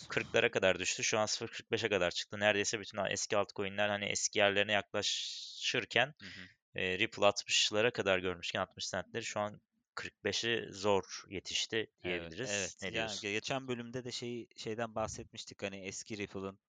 0.40'lara 0.07 0.51
kadar 0.51 0.79
düştü. 0.79 1.03
Şu 1.03 1.19
an 1.19 1.25
0.45'e 1.25 1.89
kadar 1.89 2.11
çıktı. 2.11 2.39
Neredeyse 2.39 2.79
bütün 2.79 2.97
eski 3.05 3.37
altcoin'ler 3.37 3.89
hani 3.89 4.05
eski 4.05 4.39
yerlerine 4.39 4.71
yaklaşırken 4.71 6.13
Hı 6.21 6.25
hı. 6.25 6.49
Eee, 6.75 6.99
Ripple 6.99 7.25
60'lara 7.25 7.91
kadar 7.91 8.19
görmüşken 8.19 8.59
60 8.61 8.91
centleri 8.91 9.23
şu 9.23 9.39
an 9.39 9.61
45'i 9.95 10.67
zor 10.71 11.23
yetişti 11.29 11.87
diyebiliriz. 12.03 12.39
Evet, 12.39 12.51
evet. 12.51 12.81
Ne 12.81 12.93
diyorsun? 12.93 13.21
geçen 13.21 13.67
bölümde 13.67 14.03
de 14.03 14.11
şey 14.11 14.47
şeyden 14.57 14.95
bahsetmiştik 14.95 15.63
hani 15.63 15.77
eski 15.77 16.17
Ripple'ın 16.17 16.59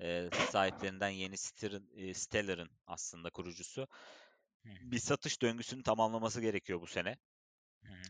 e, 0.00 0.28
sahiplerinden 0.50 1.08
yeni 1.08 1.36
Stellar'ın 2.14 2.66
e, 2.66 2.70
aslında 2.86 3.30
kurucusu 3.30 3.88
bir 4.64 4.98
satış 4.98 5.42
döngüsünü 5.42 5.82
tamamlaması 5.82 6.40
gerekiyor 6.40 6.80
bu 6.80 6.86
sene. 6.86 7.16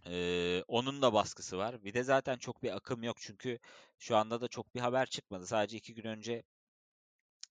Ee, 0.06 0.62
onun 0.68 1.02
da 1.02 1.12
baskısı 1.12 1.58
var. 1.58 1.84
Bir 1.84 1.94
de 1.94 2.02
zaten 2.02 2.38
çok 2.38 2.62
bir 2.62 2.76
akım 2.76 3.02
yok 3.02 3.16
çünkü 3.20 3.58
şu 3.98 4.16
anda 4.16 4.40
da 4.40 4.48
çok 4.48 4.74
bir 4.74 4.80
haber 4.80 5.06
çıkmadı. 5.06 5.46
Sadece 5.46 5.76
iki 5.76 5.94
gün 5.94 6.04
önce 6.04 6.42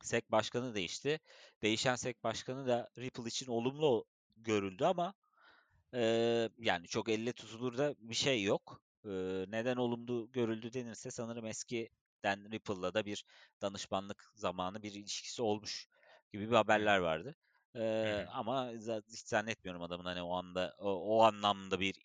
SEC 0.06 0.26
başkanı 0.30 0.76
değişti. 0.76 1.20
Değişen 1.64 1.96
SEC 1.96 2.16
başkanı 2.24 2.68
da 2.68 2.90
Ripple 2.98 3.28
için 3.28 3.48
olumlu 3.48 4.06
görüldü 4.38 4.86
ama 4.86 5.14
e, 5.94 6.02
yani 6.60 6.88
çok 6.88 7.10
elle 7.10 7.34
tutulur 7.34 7.78
da 7.78 7.96
bir 8.00 8.16
şey 8.16 8.44
yok. 8.44 8.82
E, 9.06 9.10
neden 9.48 9.76
olumlu 9.76 10.32
görüldü 10.32 10.74
denirse 10.74 11.12
sanırım 11.12 11.46
eskiden 11.46 12.52
Ripple'la 12.52 12.94
da 12.94 13.06
bir 13.06 13.26
danışmanlık 13.62 14.32
zamanı 14.36 14.84
bir 14.84 14.92
ilişkisi 14.92 15.42
olmuş 15.42 15.88
gibi 16.34 16.50
bir 16.50 16.56
haberler 16.56 16.98
vardı. 16.98 17.36
E, 17.76 17.80
hı. 17.80 18.28
ama 18.32 18.72
hiç 19.12 19.28
zannetmiyorum 19.28 19.82
adamın 19.82 20.06
hani 20.06 20.22
o 20.22 20.36
anda 20.36 20.76
o, 20.80 20.90
o 20.90 21.22
anlamda 21.24 21.80
bir 21.80 21.96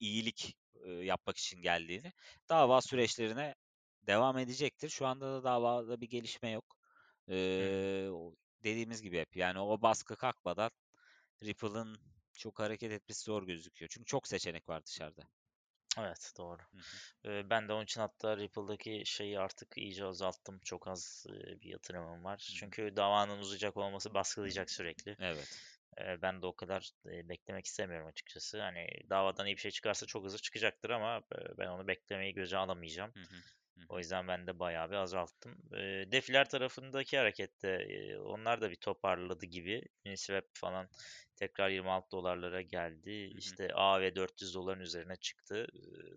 iyilik 0.00 0.56
e, 0.84 0.90
yapmak 0.90 1.36
için 1.36 1.62
geldiğini. 1.62 2.12
Dava 2.48 2.80
süreçlerine 2.80 3.54
devam 4.06 4.38
edecektir. 4.38 4.88
Şu 4.88 5.06
anda 5.06 5.32
da 5.32 5.44
davada 5.44 6.00
bir 6.00 6.10
gelişme 6.10 6.50
yok. 6.50 6.77
Ee, 7.30 8.08
dediğimiz 8.64 9.02
gibi 9.02 9.18
hep 9.18 9.36
yani 9.36 9.60
o 9.60 9.82
baskı 9.82 10.16
kalkmadan 10.16 10.70
Ripple'ın 11.42 11.96
çok 12.32 12.58
hareket 12.58 12.92
etmesi 12.92 13.22
zor 13.22 13.46
gözüküyor. 13.46 13.88
Çünkü 13.88 14.06
çok 14.06 14.28
seçenek 14.28 14.68
var 14.68 14.86
dışarıda. 14.86 15.22
Evet 15.98 16.32
doğru. 16.38 16.62
Hı 16.62 16.76
hı. 16.76 17.50
Ben 17.50 17.68
de 17.68 17.72
onun 17.72 17.84
için 17.84 18.00
hatta 18.00 18.36
Ripple'daki 18.36 19.02
şeyi 19.06 19.38
artık 19.40 19.78
iyice 19.78 20.04
azalttım. 20.04 20.60
Çok 20.64 20.88
az 20.88 21.26
bir 21.30 21.70
yatırımım 21.70 22.24
var. 22.24 22.48
Hı. 22.50 22.56
Çünkü 22.56 22.96
davanın 22.96 23.38
uzayacak 23.38 23.76
olması 23.76 24.14
baskılayacak 24.14 24.70
sürekli. 24.70 25.16
Evet. 25.20 25.58
Ben 26.22 26.42
de 26.42 26.46
o 26.46 26.56
kadar 26.56 26.90
beklemek 27.04 27.66
istemiyorum 27.66 28.06
açıkçası. 28.06 28.60
Hani 28.60 28.86
davadan 29.10 29.46
iyi 29.46 29.56
bir 29.56 29.60
şey 29.60 29.70
çıkarsa 29.70 30.06
çok 30.06 30.24
hızlı 30.24 30.38
çıkacaktır 30.38 30.90
ama 30.90 31.22
ben 31.58 31.66
onu 31.66 31.88
beklemeyi 31.88 32.34
göze 32.34 32.56
alamayacağım. 32.56 33.12
Hı 33.14 33.20
hı. 33.20 33.42
O 33.88 33.98
yüzden 33.98 34.28
ben 34.28 34.46
de 34.46 34.58
bayağı 34.58 34.90
bir 34.90 34.94
azalttım. 34.96 35.56
Defiler 36.12 36.48
tarafındaki 36.48 37.18
harekette 37.18 37.68
e, 37.68 38.18
onlar 38.18 38.60
da 38.60 38.70
bir 38.70 38.76
toparladı 38.76 39.46
gibi. 39.46 39.82
Uniswap 40.06 40.44
falan 40.54 40.88
tekrar 41.36 41.68
26 41.68 42.10
dolarlara 42.10 42.62
geldi. 42.62 43.30
Hı 43.30 43.34
hı. 43.34 43.38
İşte 43.38 43.74
AV 43.74 44.14
400 44.14 44.54
doların 44.54 44.80
üzerine 44.80 45.16
çıktı. 45.16 45.66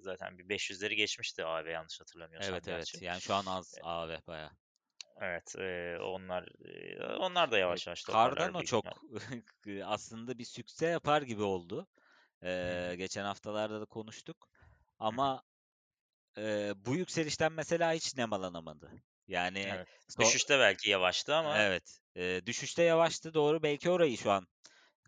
Zaten 0.02 0.38
bir 0.38 0.50
500'leri 0.50 0.94
geçmişti 0.96 1.46
AV 1.46 1.72
yanlış 1.72 2.00
hatırlamıyorsam 2.02 2.54
Evet 2.54 2.66
gerçi. 2.66 2.98
evet. 2.98 3.02
Yani 3.02 3.22
şu 3.22 3.34
an 3.34 3.46
az 3.46 3.78
AV 3.84 4.18
bayağı. 4.28 4.52
Evet, 5.22 5.56
e, 5.56 5.98
onlar 6.02 6.48
e, 6.66 7.16
onlar 7.16 7.52
da 7.52 7.58
E, 7.58 7.60
yavaş 7.60 7.88
yavaş 7.88 8.06
Cardano 8.06 8.64
çok 8.64 8.86
aslında 9.86 10.38
bir 10.38 10.46
sükse 10.46 10.86
yapar 10.86 11.22
gibi 11.22 11.42
oldu. 11.42 11.88
Hı. 12.42 12.96
geçen 12.96 13.24
haftalarda 13.24 13.82
da 13.82 13.86
konuştuk. 13.86 14.50
Ama 15.00 15.44
e, 16.38 16.74
bu 16.86 16.96
yükselişten 16.96 17.52
mesela 17.54 17.94
hiç 17.94 18.18
nemalanamadı. 18.18 18.92
Yani 19.28 19.60
Evet. 19.64 19.90
so- 20.10 20.36
Düşüşte 20.36 20.60
belki 20.60 20.90
yavaştı 20.90 21.36
ama 21.36 21.60
evet. 21.60 22.00
e, 22.18 22.42
düşüşte 22.46 22.84
yavaştı 22.84 23.34
doğru. 23.34 23.64
Belki 23.64 23.90
orayı 23.90 24.18
şu 24.18 24.32
an 24.32 24.48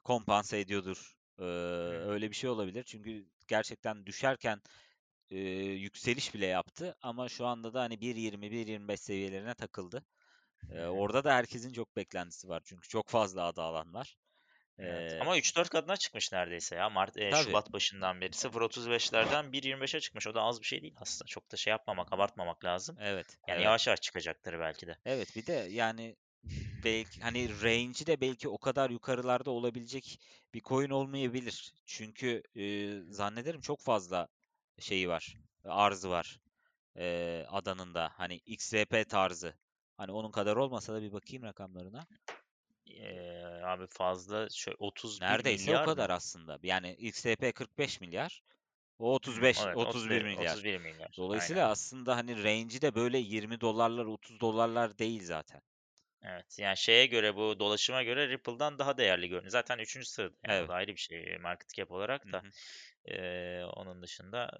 kompanse 0.05 0.59
ediyordur. 0.59 1.13
Ee, 1.39 1.43
hı, 1.87 2.03
öyle 2.05 2.29
bir 2.31 2.35
şey 2.35 2.49
olabilir. 2.49 2.83
Çünkü 2.83 3.31
gerçekten 3.47 4.05
düşerken 4.07 4.61
e, 5.31 5.37
yükseliş 5.59 6.35
bile 6.35 6.47
yaptı 6.47 6.95
ama 7.01 7.29
şu 7.29 7.47
anda 7.47 7.73
da 7.75 7.81
hani 7.81 8.01
1.20 8.01 8.51
1.25 8.51 9.01
seviyelerine 9.01 9.55
takıldı. 9.55 10.05
hı 10.61 10.67
Ee, 10.69 10.85
hı. 10.85 10.85
orada 10.85 11.23
da 11.23 11.35
herkesin 11.35 11.73
çok 11.73 11.95
beklentisi 11.97 12.49
var 12.49 12.61
çünkü 12.65 12.89
çok 12.89 13.09
fazla 13.09 13.43
adı 13.45 13.61
alan 13.61 13.93
var. 13.93 14.17
Evet. 14.79 15.13
Ee, 15.13 15.19
Ama 15.19 15.37
3-4 15.37 15.69
katına 15.69 15.97
çıkmış 15.97 16.31
neredeyse 16.31 16.75
ya. 16.75 16.89
Mart, 16.89 17.17
e, 17.17 17.29
tabii. 17.29 17.43
Şubat 17.43 17.73
başından 17.73 18.21
beri 18.21 18.29
0.35'lerden 18.33 19.45
1.25'e 19.51 19.99
çıkmış. 19.99 20.27
O 20.27 20.33
da 20.33 20.41
az 20.41 20.61
bir 20.61 20.65
şey 20.65 20.81
değil 20.81 20.95
aslında. 20.99 21.27
Çok 21.27 21.51
da 21.51 21.57
şey 21.57 21.71
yapmamak, 21.71 22.13
abartmamak 22.13 22.65
lazım. 22.65 22.97
Evet, 22.99 23.37
Yani 23.47 23.55
evet. 23.55 23.65
yavaş 23.65 23.87
yavaş 23.87 24.01
çıkacaktır 24.01 24.59
belki 24.59 24.87
de. 24.87 24.97
Evet, 25.05 25.35
bir 25.35 25.45
de 25.45 25.53
yani 25.53 26.15
belki 26.83 27.21
hani 27.21 27.61
range'i 27.63 28.07
de 28.07 28.21
belki 28.21 28.49
o 28.49 28.57
kadar 28.57 28.89
yukarılarda 28.89 29.51
olabilecek 29.51 30.19
bir 30.53 30.61
coin 30.61 30.89
olmayabilir. 30.89 31.73
Çünkü 31.85 32.43
e, 32.55 32.89
zannederim 33.13 33.61
çok 33.61 33.81
fazla 33.81 34.27
şeyi 34.79 35.09
var, 35.09 35.37
arzı 35.65 36.09
var. 36.09 36.39
e, 36.97 37.45
adanında 37.49 38.11
hani 38.15 38.35
XRP 38.35 39.09
tarzı. 39.09 39.53
Hani 39.97 40.11
onun 40.11 40.31
kadar 40.31 40.55
olmasa 40.55 40.93
da 40.93 41.01
bir 41.01 41.13
bakayım 41.13 41.43
rakamlarına. 41.43 42.07
Ee, 42.97 43.61
abi 43.63 43.87
fazla 43.91 44.47
şöyle 44.49 44.77
31 44.79 45.39
Neredeyse 45.39 45.71
o 45.71 45.79
milyar 45.79 45.85
kadar 45.85 46.09
mı? 46.09 46.09
aslında. 46.09 46.59
Yani 46.63 46.93
XRP 46.93 47.51
45 47.51 48.01
milyar, 48.01 48.41
o 48.99 49.15
Hı, 49.35 49.41
35 49.43 49.67
evet 49.67 49.83
31 49.83 50.21
31 50.21 50.21
milyar. 50.21 50.59
31 50.61 50.77
milyar. 50.77 51.23
Aynen. 51.29 51.57
Dolayısıyla 51.57 51.69
aslında 51.69 52.15
hani 52.17 52.43
range'i 52.43 52.81
de 52.81 52.95
böyle 52.95 53.17
20 53.17 53.61
dolarlar 53.61 54.05
30 54.05 54.39
dolarlar 54.39 54.97
değil 54.97 55.23
zaten. 55.25 55.61
Evet. 56.23 56.59
Yani 56.59 56.77
şeye 56.77 57.05
göre 57.05 57.35
bu 57.35 57.59
dolaşıma 57.59 58.03
göre 58.03 58.29
Ripple'dan 58.29 58.79
daha 58.79 58.97
değerli 58.97 59.27
görünüyor. 59.29 59.51
Zaten 59.51 59.77
3. 59.79 60.07
sırada 60.09 60.35
yani 60.43 60.59
o 60.59 60.67
Evet. 60.67 60.67
da 60.67 60.73
ayrı 60.73 60.91
bir 60.91 60.97
şey 60.97 61.37
market 61.37 61.69
cap 61.73 61.91
olarak 61.91 62.21
Hı 62.25 62.29
da. 62.31 62.43
hı. 62.43 62.51
Ee, 63.05 63.63
onun 63.63 64.01
dışında 64.01 64.51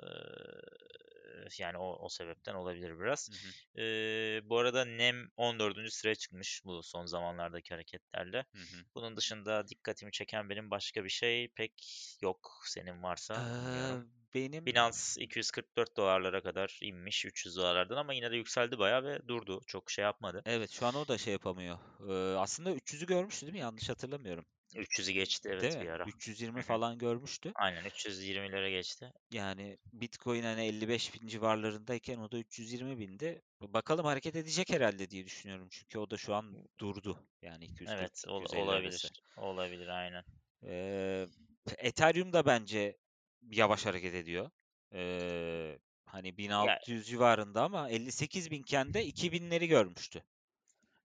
yani 1.60 1.78
o, 1.78 1.98
o 2.06 2.10
sebepten 2.10 2.54
olabilir 2.54 3.00
biraz. 3.00 3.30
Hı 3.30 3.34
hı. 3.34 3.82
Ee, 3.82 4.42
bu 4.50 4.58
arada 4.58 4.86
NEM 4.86 5.30
14. 5.38 5.92
sıraya 5.92 6.16
çıkmış 6.16 6.62
bu 6.66 6.84
son 6.84 7.06
zamanlardaki 7.06 7.74
hareketlerle. 7.74 8.38
Hı 8.38 8.60
hı. 8.60 8.86
Bunun 8.96 9.18
dışında 9.18 9.68
dikkatimi 9.68 10.12
çeken 10.12 10.50
benim 10.50 10.72
başka 10.72 11.04
bir 11.04 11.10
şey 11.10 11.48
pek 11.48 11.74
yok. 12.22 12.64
Senin 12.66 13.04
varsa 13.04 13.34
Ee, 13.36 14.02
benim 14.34 14.66
Binance 14.66 14.98
244 15.18 15.98
dolarlara 15.98 16.44
kadar 16.44 16.80
inmiş 16.82 17.26
300 17.26 17.58
dolarlardan 17.58 17.98
ama 17.98 18.14
yine 18.14 18.32
de 18.32 18.36
yükseldi 18.36 18.80
bayağı 18.80 19.04
ve 19.04 19.28
durdu. 19.28 19.62
Çok 19.68 19.92
şey 19.92 20.04
yapmadı. 20.04 20.42
evet 20.46 20.72
şu 20.72 20.86
an 20.86 20.96
o 20.96 21.08
da 21.08 21.18
şey 21.18 21.34
yapamıyor. 21.34 21.78
Ee, 22.10 22.38
aslında 22.38 22.72
300'ü 22.72 23.06
görmüştü 23.06 23.42
değil 23.46 23.54
mi? 23.54 23.60
Yanlış 23.60 23.90
hatırlamıyorum. 23.90 24.46
300'ü 24.76 25.12
geçti 25.12 25.50
Değil 25.62 25.74
evet 25.74 25.80
mi? 25.80 25.82
bir 25.82 25.90
ara. 25.90 26.06
320 26.06 26.62
Hı 26.62 26.62
hı. 26.62 26.64
falan 26.64 26.98
görmüştü. 26.98 27.56
Aynen 27.56 27.86
320'lere 27.86 28.72
geçti. 28.72 29.14
Yani 29.32 29.78
Bitcoin 29.94 30.44
hani 30.44 30.62
55 30.62 31.14
bin 31.22 31.28
civarlarındayken 31.28 32.18
o 32.20 32.32
da 32.32 32.38
320 32.38 33.00
bindi. 33.00 33.42
Bakalım 33.62 34.06
hareket 34.06 34.36
edecek 34.36 34.70
herhalde 34.70 35.10
diye 35.10 35.26
düşünüyorum. 35.26 35.68
Çünkü 35.72 36.00
o 36.00 36.10
da 36.10 36.18
şu 36.18 36.36
an 36.36 36.68
durdu. 36.80 37.28
Yani 37.42 37.66
Evet 37.86 38.24
ol- 38.28 38.46
240-250 38.46 38.74
arası. 38.74 39.10
olabilir. 39.10 39.12
Olabilir 39.36 39.88
aynen. 39.88 40.24
Ee, 40.64 41.28
Ethereum 41.78 42.34
da 42.34 42.46
bence 42.46 42.98
yavaş 43.42 43.86
hareket 43.86 44.14
ediyor. 44.16 44.52
Ee, 44.94 45.80
hani 46.06 46.38
Ya 46.58 46.78
1600 46.78 47.08
civarında 47.08 47.64
ama 47.64 47.90
58 47.90 48.52
binken 48.52 48.94
de 48.94 49.06
2000'leri 49.06 49.68
görmüştü 49.68 50.24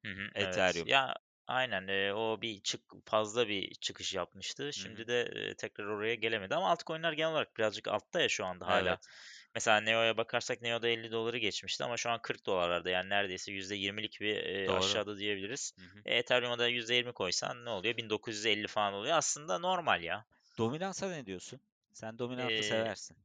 Hı 0.05 0.09
hı, 0.13 0.31
evet. 0.35 0.65
Ethereum. 0.65 0.87
Ya 0.87 1.15
aynen 1.49 1.89
e, 1.89 2.13
o 2.15 2.41
bir 2.41 2.61
çık 2.61 2.81
fazla 3.07 3.49
bir 3.49 3.75
çıkış 3.75 4.15
yapmıştı. 4.15 4.73
Şimdi 4.73 5.07
de 5.07 5.21
e, 5.23 5.55
tekrar 5.55 5.85
oraya 5.85 6.15
gelemedi 6.15 6.55
ama 6.55 6.71
altcoin'ler 6.71 7.13
genel 7.13 7.31
olarak 7.31 7.57
birazcık 7.57 7.89
altta 7.89 8.21
ya 8.21 8.29
şu 8.29 8.45
anda 8.47 8.67
hala. 8.67 8.89
Evet, 8.91 9.07
Mesela 9.55 9.81
Neo'ya 9.81 10.17
bakarsak 10.17 10.63
Neo'da 10.63 10.89
50 10.89 11.13
doları 11.13 11.39
geçmişti 11.39 11.85
ama 11.85 11.97
şu 11.97 12.11
an 12.11 12.23
40 12.23 12.47
dolarlarda 12.47 12.91
yani 12.91 13.09
neredeyse 13.09 13.53
%20'lik 13.53 14.21
bir 14.21 14.37
e, 14.37 14.67
doğru. 14.67 14.77
aşağıda 14.77 15.19
diyebiliriz. 15.19 15.75
E, 16.05 16.17
Ethereum'a 16.17 16.59
da 16.59 16.69
%20 16.69 17.13
koysan 17.13 17.65
ne 17.65 17.71
oluyor? 17.71 17.97
1950 17.97 18.67
falan 18.67 18.93
oluyor. 18.95 19.17
Aslında 19.17 19.59
normal 19.59 20.03
ya. 20.03 20.25
Dominansa 20.59 21.09
ne 21.09 21.27
diyorsun? 21.27 21.61
Sen 21.93 22.19
dominantı 22.19 22.55
E, 22.55 22.63
seversin. 22.63 23.17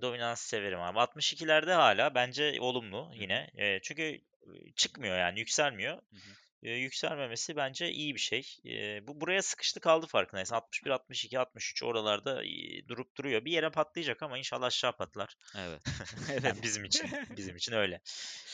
dominans 0.00 0.40
severim 0.40 0.80
abi. 0.80 0.98
62'lerde 0.98 1.72
hala 1.72 2.14
bence 2.14 2.56
olumlu 2.60 3.10
yine. 3.14 3.50
E, 3.54 3.80
çünkü 3.82 4.20
çıkmıyor 4.76 5.18
yani 5.18 5.38
yükselmiyor. 5.38 5.94
Hı 5.94 6.16
hı. 6.16 6.30
Eee, 6.62 6.72
yükselmemesi 6.76 7.56
bence 7.56 7.90
iyi 7.90 8.14
bir 8.14 8.20
şey. 8.20 8.56
Eee, 8.64 9.00
bu 9.06 9.20
buraya 9.20 9.42
sıkıştı 9.42 9.80
kaldı 9.80 10.06
farkındaysan. 10.06 10.56
61, 10.56 10.90
62, 10.90 11.38
63 11.38 11.82
oralarda 11.82 12.44
eee, 12.44 12.88
durup 12.88 13.16
duruyor. 13.16 13.44
Bir 13.44 13.52
yere 13.52 13.70
patlayacak 13.70 14.22
ama 14.22 14.38
inşallah 14.38 14.66
aşağı 14.66 14.96
patlar. 14.96 15.34
Evet. 15.58 15.82
Evet. 16.32 16.54
bizim 16.62 16.84
için, 16.84 17.06
bizim 17.36 17.56
için 17.56 17.72
öyle. 17.72 18.00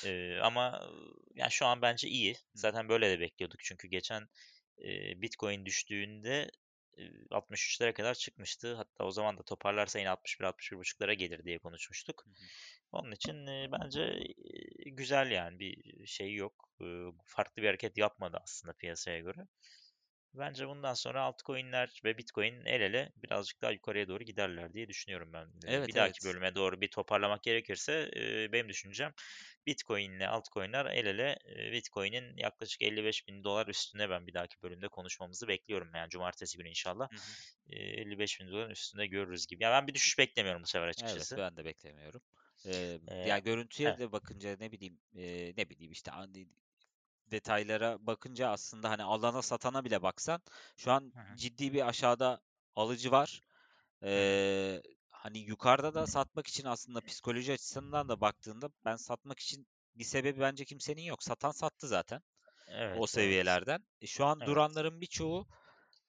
Eee, 0.05 0.39
ama 0.43 0.91
yani 1.35 1.51
şu 1.51 1.67
an 1.67 1.83
bence 1.83 2.09
iyi. 2.09 2.37
Zaten 2.55 2.89
böyle 2.89 3.11
de 3.11 3.21
bekliyorduk 3.21 3.61
çünkü 3.65 3.89
geçen 3.89 4.29
eee, 4.79 5.15
Bitcoin 5.17 5.67
düştüğünde 5.67 6.51
63'lere 7.31 7.93
kadar 7.93 8.15
çıkmıştı. 8.15 8.75
Hatta 8.75 9.05
o 9.05 9.11
zaman 9.11 9.39
da 9.39 9.43
toparlarsa 9.43 9.99
yine 9.99 10.11
61, 10.11 10.45
61,5'lara 10.45 11.13
gelir 11.13 11.45
diye 11.45 11.59
konuşmuştuk. 11.59 12.25
Hı 12.27 12.31
hı. 12.31 12.35
Onun 12.93 13.13
için 13.13 13.47
bence 13.47 14.19
güzel 14.87 15.31
yani 15.31 15.59
bir 15.59 16.07
şey 16.07 16.35
yok. 16.35 16.71
Farklı 17.25 17.63
bir 17.63 17.67
hareket 17.67 17.99
yapmadı 17.99 18.39
aslında 18.43 18.73
piyasaya 18.73 19.19
göre. 19.19 19.47
Bence 20.39 20.69
bundan 20.69 20.95
sonra 20.95 21.23
altcoin'ler 21.23 22.01
ve 22.05 22.19
Bitcoin 22.19 22.65
el 22.65 22.81
ele 22.81 23.13
birazcık 23.23 23.63
daha 23.63 23.71
yukarıya 23.71 24.09
doğru 24.09 24.25
giderler 24.25 24.73
diye 24.73 24.89
düşünüyorum 24.89 25.33
ben. 25.33 25.49
Evet, 25.67 25.89
bir 25.89 25.95
dahaki 25.95 26.19
evet. 26.23 26.35
bölüme 26.35 26.55
doğru 26.55 26.81
bir 26.81 26.89
toparlamak 26.89 27.43
gerekirse 27.43 28.11
e, 28.17 28.53
benim 28.53 28.69
düşüncem 28.69 29.13
Bitcoin 29.67 30.13
ile 30.13 30.29
altcoin'ler 30.29 30.87
el 30.87 31.07
ele 31.07 31.39
e, 31.57 31.73
Bitcoin'in 31.73 32.37
yaklaşık 32.37 32.83
55 32.83 33.29
bin 33.29 33.45
dolar 33.45 33.67
üstüne 33.67 34.11
ben 34.11 34.27
bir 34.27 34.35
dahaki 34.35 34.63
bölümde 34.63 34.89
konuşmamızı 34.89 35.49
bekliyorum. 35.49 35.91
Yani 35.95 36.09
cumartesi 36.11 36.59
günü 36.59 36.69
inşallah 36.69 37.09
Hı 37.11 37.17
hı. 37.17 37.21
e, 37.71 37.77
55 37.77 38.41
bin 38.41 38.49
doların 38.49 38.71
üstünde 38.71 39.07
görürüz 39.07 39.47
gibi. 39.47 39.65
Ya 39.65 39.71
ben 39.73 39.87
bir 39.87 39.95
düşüş 39.95 40.19
beklemiyorum 40.19 40.63
bu 40.63 40.67
sefer 40.67 40.87
Evet, 40.87 40.97
açıkçası. 41.03 41.37
ben 41.37 41.57
de 41.57 41.65
beklemiyorum. 41.65 42.21
Ee, 42.67 42.99
Ee, 43.09 43.15
yani 43.29 43.43
görüntüye 43.43 43.89
evet. 43.89 43.99
de 43.99 44.13
bakınca 44.13 44.57
ne 44.61 44.73
bileyim 44.73 44.99
e, 45.17 45.53
ne 45.57 45.71
bileyim 45.71 45.93
işte 45.93 46.11
detaylara 47.31 48.07
bakınca 48.07 48.51
aslında 48.51 48.91
hani 48.91 49.03
alana 49.03 49.43
satana 49.43 49.85
bile 49.85 50.03
baksan 50.03 50.43
şu 50.77 50.93
an 50.93 51.15
Hı 51.15 51.19
hı. 51.21 51.37
ciddi 51.37 51.73
bir 51.73 51.89
aşağıda 51.89 52.41
alıcı 52.77 53.11
var. 53.11 53.43
Ee, 54.05 54.83
hani 55.11 55.39
yukarıda 55.39 55.95
da 55.95 56.07
satmak 56.07 56.47
için 56.47 56.65
aslında 56.67 57.01
psikoloji 57.01 57.53
açısından 57.53 58.09
da 58.09 58.21
baktığında 58.21 58.71
ben 58.85 58.97
satmak 58.97 59.39
için 59.41 59.69
bir 59.95 60.05
sebebi 60.05 60.41
bence 60.41 60.65
kimsenin 60.65 61.03
yok. 61.03 61.23
Satan 61.23 61.51
sattı 61.53 61.89
zaten 61.89 62.23
o 62.91 63.07
Evet, 63.07 63.15
evet. 63.15 63.39
seviyelerden. 63.47 63.85
E, 64.01 64.07
şu 64.07 64.25
an 64.25 64.45
Evet. 64.45 64.47
duranların 64.47 65.01
birçoğu 65.01 65.47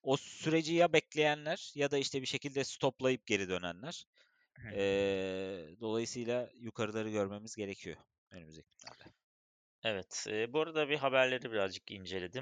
o 0.03 0.17
süreci 0.17 0.73
ya 0.73 0.93
bekleyenler 0.93 1.71
ya 1.75 1.91
da 1.91 1.97
işte 1.97 2.21
bir 2.21 2.27
şekilde 2.27 2.63
stoplayıp 2.63 3.27
geri 3.27 3.49
dönenler. 3.49 4.05
Hı. 4.57 4.69
Ee, 4.73 5.69
dolayısıyla 5.81 6.49
yukarıları 6.55 7.09
görmemiz 7.09 7.55
gerekiyor 7.55 7.97
önümüzdeki 8.31 8.69
günlerde. 8.83 9.16
Evet. 9.83 10.25
e, 10.29 10.53
bu 10.53 10.61
arada 10.61 10.89
bir 10.89 10.97
haberleri 10.97 11.51
birazcık 11.51 11.91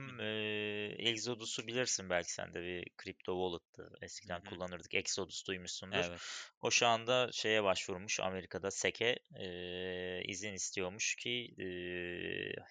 Hı 0.06 0.10
inceledim. 0.10 0.10
hı. 0.12 0.26
Exodus'u 1.00 1.67
bilirsin 1.67 2.10
belki 2.10 2.34
sen 2.34 2.54
de 2.54 2.62
bir 2.63 2.89
kripto 2.98 3.34
wallet'tı. 3.34 3.95
Hı 4.24 4.30
Eskiden 4.30 4.41
hı. 4.43 4.50
kullanırdık. 4.50 4.93
Exodus 4.93 5.48
duymuşsundur. 5.48 6.06
Evet. 6.06 6.21
O 6.62 6.71
şu 6.71 6.88
anda 6.88 7.30
şeye 7.32 7.63
başvurmuş 7.63 8.19
Amerika'da 8.19 8.71
SEC'e 8.71 9.19
e, 9.39 10.24
izin 10.26 10.54
istiyormuş 10.54 11.15
ki 11.15 11.56
e, 11.60 11.65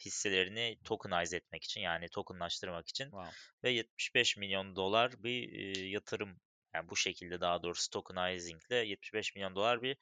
hisselerini 0.05 0.79
tokenize 0.85 1.37
etmek 1.37 1.64
için 1.64 1.81
yani 1.81 2.09
tokenlaştırmak 2.09 2.88
için 2.88 3.12
Wow. 3.12 3.35
ve 3.64 3.70
75 3.70 4.37
milyon 4.37 4.77
dolar 4.77 5.22
bir 5.24 5.53
e, 5.53 5.88
yatırım 5.88 6.40
yani 6.74 6.88
bu 6.90 6.96
şekilde 6.96 7.40
daha 7.40 7.62
doğrusu 7.62 7.90
tokenizing 7.90 8.62
ile 8.70 8.76
75 8.76 9.34
milyon 9.34 9.54
dolar 9.54 9.82
bir 9.82 9.96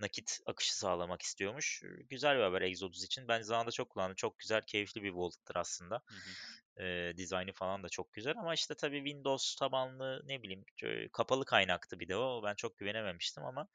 nakit 0.00 0.40
akışı 0.46 0.78
sağlamak 0.78 1.22
istiyormuş. 1.22 1.82
Güzel 2.08 2.36
bir 2.36 2.42
haber 2.42 2.62
Exodus 2.62 3.04
için. 3.04 3.28
Ben 3.28 3.42
zamanında 3.42 3.70
çok 3.70 3.90
kullandım. 3.90 4.14
Çok 4.14 4.38
güzel, 4.38 4.62
keyifli 4.66 5.02
bir 5.02 5.10
wallet'tır 5.10 5.56
aslında. 5.56 6.02
Hı 6.06 6.14
hı. 6.14 6.84
E, 6.84 7.16
dizaynı 7.16 7.52
falan 7.52 7.82
da 7.82 7.88
çok 7.88 8.12
güzel 8.12 8.34
ama 8.38 8.54
işte 8.54 8.74
tabii 8.74 8.98
Windows 8.98 9.56
tabanlı 9.56 10.22
ne 10.24 10.42
bileyim 10.42 10.64
kapalı 11.12 11.44
kaynaktı 11.44 12.00
bir 12.00 12.08
de 12.08 12.16
o. 12.16 12.42
Ben 12.44 12.54
çok 12.54 12.78
güvenememiştim 12.78 13.44
ama 13.44 13.68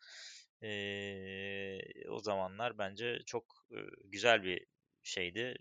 e, 0.64 2.10
o 2.10 2.20
zamanlar 2.20 2.78
bence 2.78 3.20
çok 3.26 3.68
e, 3.72 3.78
güzel 4.06 4.44
bir 4.44 4.66
şeydi, 5.04 5.56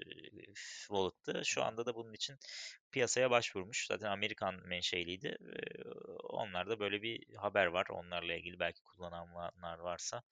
wallet'tı. 0.89 1.43
Şu 1.45 1.63
anda 1.63 1.87
da 1.87 1.95
bunun 1.95 2.13
için 2.13 2.37
piyasaya 2.93 3.31
başvurmuş. 3.31 3.87
Zaten 3.87 4.11
Amerikan 4.11 4.55
menşeliydi. 4.69 5.37
Onlarda 6.25 6.81
böyle 6.81 7.03
bir 7.03 7.35
haber 7.35 7.67
var. 7.67 7.87
Onlarla 7.91 8.35
ilgili 8.35 8.59
belki 8.59 8.83
kullananlar 8.83 9.79
varsa 9.79 10.23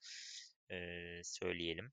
söyleyelim. 1.23 1.93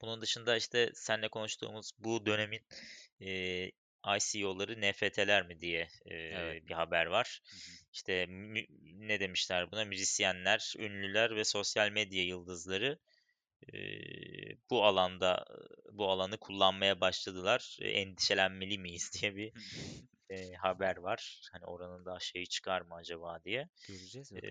Bunun 0.00 0.20
dışında 0.22 0.56
işte 0.56 0.90
seninle 0.94 1.28
konuştuğumuz 1.28 1.90
bu 1.98 2.26
dönemin 2.26 2.60
e, 3.20 3.70
ICO'ları 4.16 4.80
NFT'ler 4.80 5.46
mi 5.46 5.60
diye 5.60 5.88
e, 6.06 6.14
Evet. 6.14 6.68
bir 6.68 6.74
haber 6.74 7.06
var. 7.06 7.40
Hı 7.50 7.56
hı. 7.56 7.76
İşte 7.92 8.26
mü- 8.26 8.66
ne 9.08 9.20
demişler 9.20 9.70
buna? 9.72 9.84
Müzisyenler, 9.84 10.74
ünlüler 10.78 11.36
ve 11.36 11.44
sosyal 11.44 11.90
medya 11.90 12.22
yıldızları 12.24 12.98
e, 13.72 13.78
bu 14.70 14.84
alanda 14.84 15.44
bu 15.92 16.10
alanı 16.10 16.38
kullanmaya 16.38 17.00
başladılar. 17.00 17.78
E, 17.80 17.88
endişelenmeli 17.88 18.78
miyiz 18.78 19.10
diye 19.20 19.36
bir 19.36 19.52
e, 20.30 20.52
haber 20.54 20.96
var. 20.96 21.40
Hani 21.52 21.64
oranın 21.64 22.04
da 22.04 22.18
şeyi 22.20 22.46
çıkar 22.48 22.80
mı 22.80 22.94
acaba 22.94 23.42
diye. 23.44 23.68
Göreceğiz 23.88 24.32
E, 24.32 24.42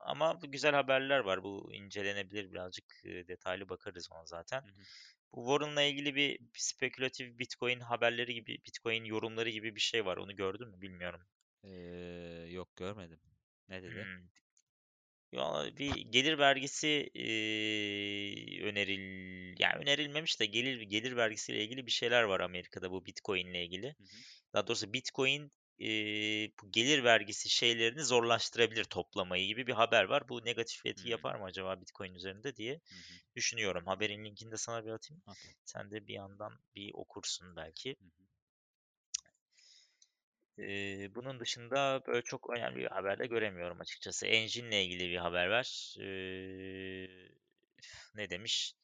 ama 0.00 0.42
bu 0.42 0.50
güzel 0.50 0.74
haberler 0.74 1.18
var. 1.18 1.42
Bu 1.42 1.74
incelenebilir 1.74 2.52
birazcık 2.52 2.84
e, 3.04 3.28
detaylı 3.28 3.68
bakarız 3.68 4.08
ona 4.12 4.26
zaten. 4.26 4.60
Hı 4.60 4.66
hı. 4.66 4.82
Bu 5.32 5.46
Warren'la 5.46 5.82
ilgili 5.82 6.14
bir 6.14 6.38
spekülatif 6.52 7.38
Bitcoin 7.38 7.80
haberleri 7.80 8.34
gibi, 8.34 8.58
Bitcoin 8.66 9.04
yorumları 9.04 9.50
gibi 9.50 9.74
bir 9.74 9.80
şey 9.80 10.06
var. 10.06 10.16
Onu 10.16 10.36
gördün 10.36 10.68
mü 10.68 10.80
bilmiyorum. 10.80 11.20
Ee, 11.64 11.70
yok 12.50 12.76
görmedim. 12.76 13.20
Ne 13.68 13.82
dedi? 13.82 14.04
Hmm. 14.04 14.28
Bir 15.76 16.00
gelir 16.00 16.38
vergisi 16.38 16.88
eee, 17.14 18.62
öneril 18.64 19.00
yani 19.58 19.74
önerilmemiş 19.82 20.40
de 20.40 20.46
gelir 20.46 20.80
gelir 20.80 21.16
vergisiyle 21.16 21.64
ilgili 21.64 21.86
bir 21.86 21.90
şeyler 21.90 22.22
var 22.22 22.40
Amerika'da 22.40 22.90
bu 22.90 23.06
Bitcoin 23.06 23.46
ile 23.46 23.64
ilgili. 23.64 23.96
Hı 23.98 24.04
hı. 24.04 24.24
Daha 24.54 24.66
doğrusu 24.66 24.92
Bitcoin 24.92 25.52
eee, 25.78 26.52
bu 26.62 26.72
gelir 26.72 27.04
vergisi 27.04 27.48
şeylerini 27.50 28.04
zorlaştırabilir 28.04 28.84
toplamayı 28.84 29.46
gibi 29.46 29.66
bir 29.66 29.72
haber 29.72 30.04
var. 30.04 30.28
Bu 30.28 30.44
negatif 30.44 30.86
etki 30.86 31.08
Hmm. 31.08 31.10
yapar 31.10 31.34
mı 31.34 31.44
acaba 31.44 31.80
Bitcoin 31.80 32.14
üzerinde 32.14 32.56
diye 32.56 32.80
Hı 32.90 32.94
hı. 32.98 33.20
düşünüyorum. 33.36 33.86
Haberin 33.86 34.24
linkini 34.24 34.52
de 34.52 34.56
sana 34.56 34.84
bir 34.86 34.90
atayım. 34.90 35.22
At. 35.26 35.38
Sen 35.64 35.90
de 35.90 36.06
bir 36.06 36.14
yandan 36.14 36.52
bir 36.76 36.90
okursun 36.94 37.56
belki. 37.56 37.96
Hı 38.00 38.04
hı. 38.04 38.23
Eee, 40.58 41.10
bunun 41.14 41.40
dışında 41.40 42.02
böyle 42.06 42.22
çok 42.22 42.50
önemli 42.50 42.76
bir 42.76 42.86
haber 42.86 43.18
de 43.18 43.26
göremiyorum 43.26 43.80
açıkçası. 43.80 44.26
Engine 44.26 44.68
ile 44.68 44.84
ilgili 44.84 45.10
bir 45.10 45.16
haber 45.16 45.46
var. 45.46 45.94
Eee, 45.98 47.28
ne 48.14 48.30
demiş? 48.30 48.74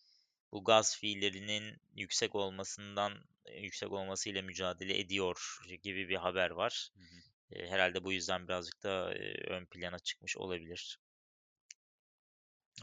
Bu 0.52 0.64
gaz 0.64 0.98
fiillerinin 0.98 1.83
yüksek 1.96 2.35
olmasından 2.35 3.12
yüksek 3.59 3.92
olmasıyla 3.92 4.42
mücadele 4.42 4.98
ediyor 5.00 5.59
gibi 5.83 6.09
bir 6.09 6.16
haber 6.16 6.50
var. 6.50 6.90
Hı 6.96 7.00
hı. 7.02 7.06
Eee, 7.50 7.68
herhalde 7.70 8.04
bu 8.04 8.12
yüzden 8.12 8.48
birazcık 8.48 8.83
da 8.83 9.14
eee, 9.14 9.44
ön 9.48 9.66
plana 9.66 9.98
çıkmış 9.98 10.37
olabilir. 10.37 10.98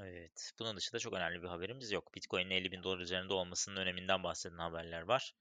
Evet. 0.01 0.51
Bunun 0.59 0.77
dışında 0.77 0.99
çok 0.99 1.13
önemli 1.13 1.41
bir 1.43 1.47
haberimiz 1.47 1.91
yok. 1.91 2.15
Bitcoin'in 2.15 2.49
50 2.49 2.71
bin 2.71 2.83
dolar 2.83 2.99
üzerinde 2.99 3.33
olmasının 3.33 3.75
öneminden 3.75 4.23
bahseden 4.23 4.57
haberler 4.57 5.01
var. 5.01 5.33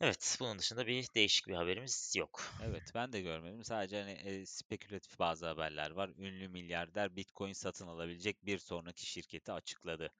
Evet. 0.00 0.36
Bunun 0.40 0.58
dışında 0.58 0.86
bir 0.86 1.06
değişik 1.14 1.48
bir 1.48 1.54
haberimiz 1.54 2.14
yok. 2.16 2.42
Evet 2.64 2.92
ben 2.94 3.12
de 3.12 3.20
görmedim. 3.20 3.64
Sadece 3.64 4.00
hani 4.00 4.12
e, 4.12 4.46
spekülatif 4.46 5.18
bazı 5.18 5.46
haberler 5.46 5.90
var. 5.90 6.10
Ünlü 6.18 6.48
milyarder 6.48 7.16
Bitcoin 7.16 7.52
satın 7.52 7.86
alabilecek 7.86 8.46
bir 8.46 8.58
sonraki 8.58 9.06
şirketi 9.06 9.52
açıkladı. 9.52 10.12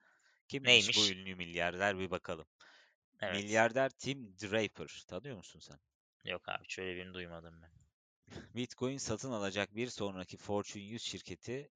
Kimmiş 0.49 0.69
bu 0.69 1.01
Neymiş? 1.01 1.11
ünlü 1.11 1.35
milyarder 1.35 1.99
bir 1.99 2.11
bakalım. 2.11 2.47
Evet. 3.21 3.35
Milyarder 3.35 3.91
Tim 3.91 4.37
Draper. 4.39 5.05
Tanıyor 5.09 5.37
musun 5.37 5.61
sen? 5.61 5.79
Yok 6.25 6.49
abi 6.49 6.65
şöyle 6.69 6.97
birini 6.97 7.15
duymadım 7.15 7.63
ben. 7.63 7.71
Bitcoin 8.57 8.99
satın 8.99 9.33
alacak 9.33 9.77
bir 9.77 9.89
sonraki 9.89 10.37
Fortune 10.37 10.83
100 10.85 11.03
şirketi 11.03 11.71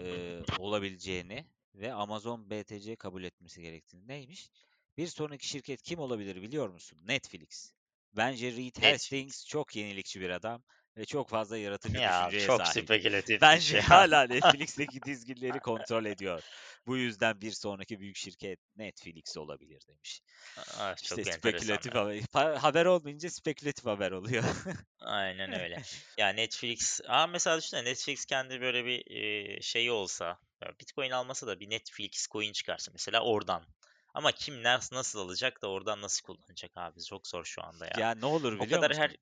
e, 0.00 0.40
olabileceğini 0.58 1.46
ve 1.74 1.92
Amazon 1.92 2.50
BTC 2.50 2.96
kabul 2.96 3.24
etmesi 3.24 3.62
gerektiğini. 3.62 4.08
Neymiş? 4.08 4.50
Bir 4.96 5.06
sonraki 5.06 5.48
şirket 5.48 5.82
kim 5.82 5.98
olabilir 5.98 6.42
biliyor 6.42 6.68
musun? 6.68 6.98
Netflix. 7.02 7.72
Bence 8.16 8.52
Reed 8.52 8.76
Netflix. 8.80 9.32
Hastings 9.32 9.46
çok 9.46 9.76
yenilikçi 9.76 10.20
bir 10.20 10.30
adam 10.30 10.62
ve 10.96 11.04
çok 11.04 11.28
fazla 11.28 11.58
yaratıcı 11.58 12.02
Ya 12.02 12.04
düşünceye 12.04 12.50
çok 12.50 12.66
sahip. 12.66 12.88
spekülatifmiş 12.88 13.40
Bence 13.40 13.74
ya. 13.74 13.82
hala 13.82 14.22
Netflix'teki 14.26 15.04
dizgileri 15.04 15.60
kontrol 15.60 16.04
ediyor. 16.04 16.42
Bu 16.86 16.96
yüzden 16.96 17.40
bir 17.40 17.50
sonraki 17.52 18.00
büyük 18.00 18.16
şirket 18.16 18.60
Netflix 18.76 19.36
olabilir 19.36 19.82
demiş. 19.88 20.20
Ah, 20.56 20.96
İşte 21.02 21.24
çok 21.24 21.26
spekülatif 21.26 21.94
haber, 21.94 22.56
haber 22.56 22.86
olmayınca 22.86 23.30
spekülatif 23.30 23.86
haber 23.86 24.10
oluyor. 24.12 24.44
Aynen 25.00 25.52
öyle. 25.52 25.80
Ya 26.16 26.28
Netflix, 26.28 27.00
aa 27.08 27.26
mesela 27.26 27.58
düşünsene 27.58 27.84
Netflix 27.84 28.24
kendi 28.26 28.60
böyle 28.60 28.84
bir 28.84 29.10
e, 29.56 29.60
şeyi 29.62 29.90
olsa, 29.92 30.38
Bitcoin 30.80 31.10
almasa 31.10 31.46
da 31.46 31.60
bir 31.60 31.70
Netflix 31.70 32.26
coin 32.28 32.52
çıkarsa 32.52 32.92
mesela 32.92 33.20
oradan. 33.24 33.66
Ama 34.16 34.32
kim 34.32 34.62
nasıl 34.62 34.96
nasıl 34.96 35.18
alacak 35.18 35.62
da 35.62 35.70
oradan 35.70 36.02
nasıl 36.02 36.26
kullanacak 36.26 36.70
abi? 36.76 37.04
Çok 37.04 37.26
zor 37.26 37.44
şu 37.44 37.64
anda 37.64 37.86
ya. 37.86 37.92
Ya 37.98 38.14
ne 38.14 38.26
olur 38.26 38.60
O 38.60 38.60
biliyor 38.60 38.80
kadar 38.80 38.96
her 38.96 39.10
musun? 39.10 39.20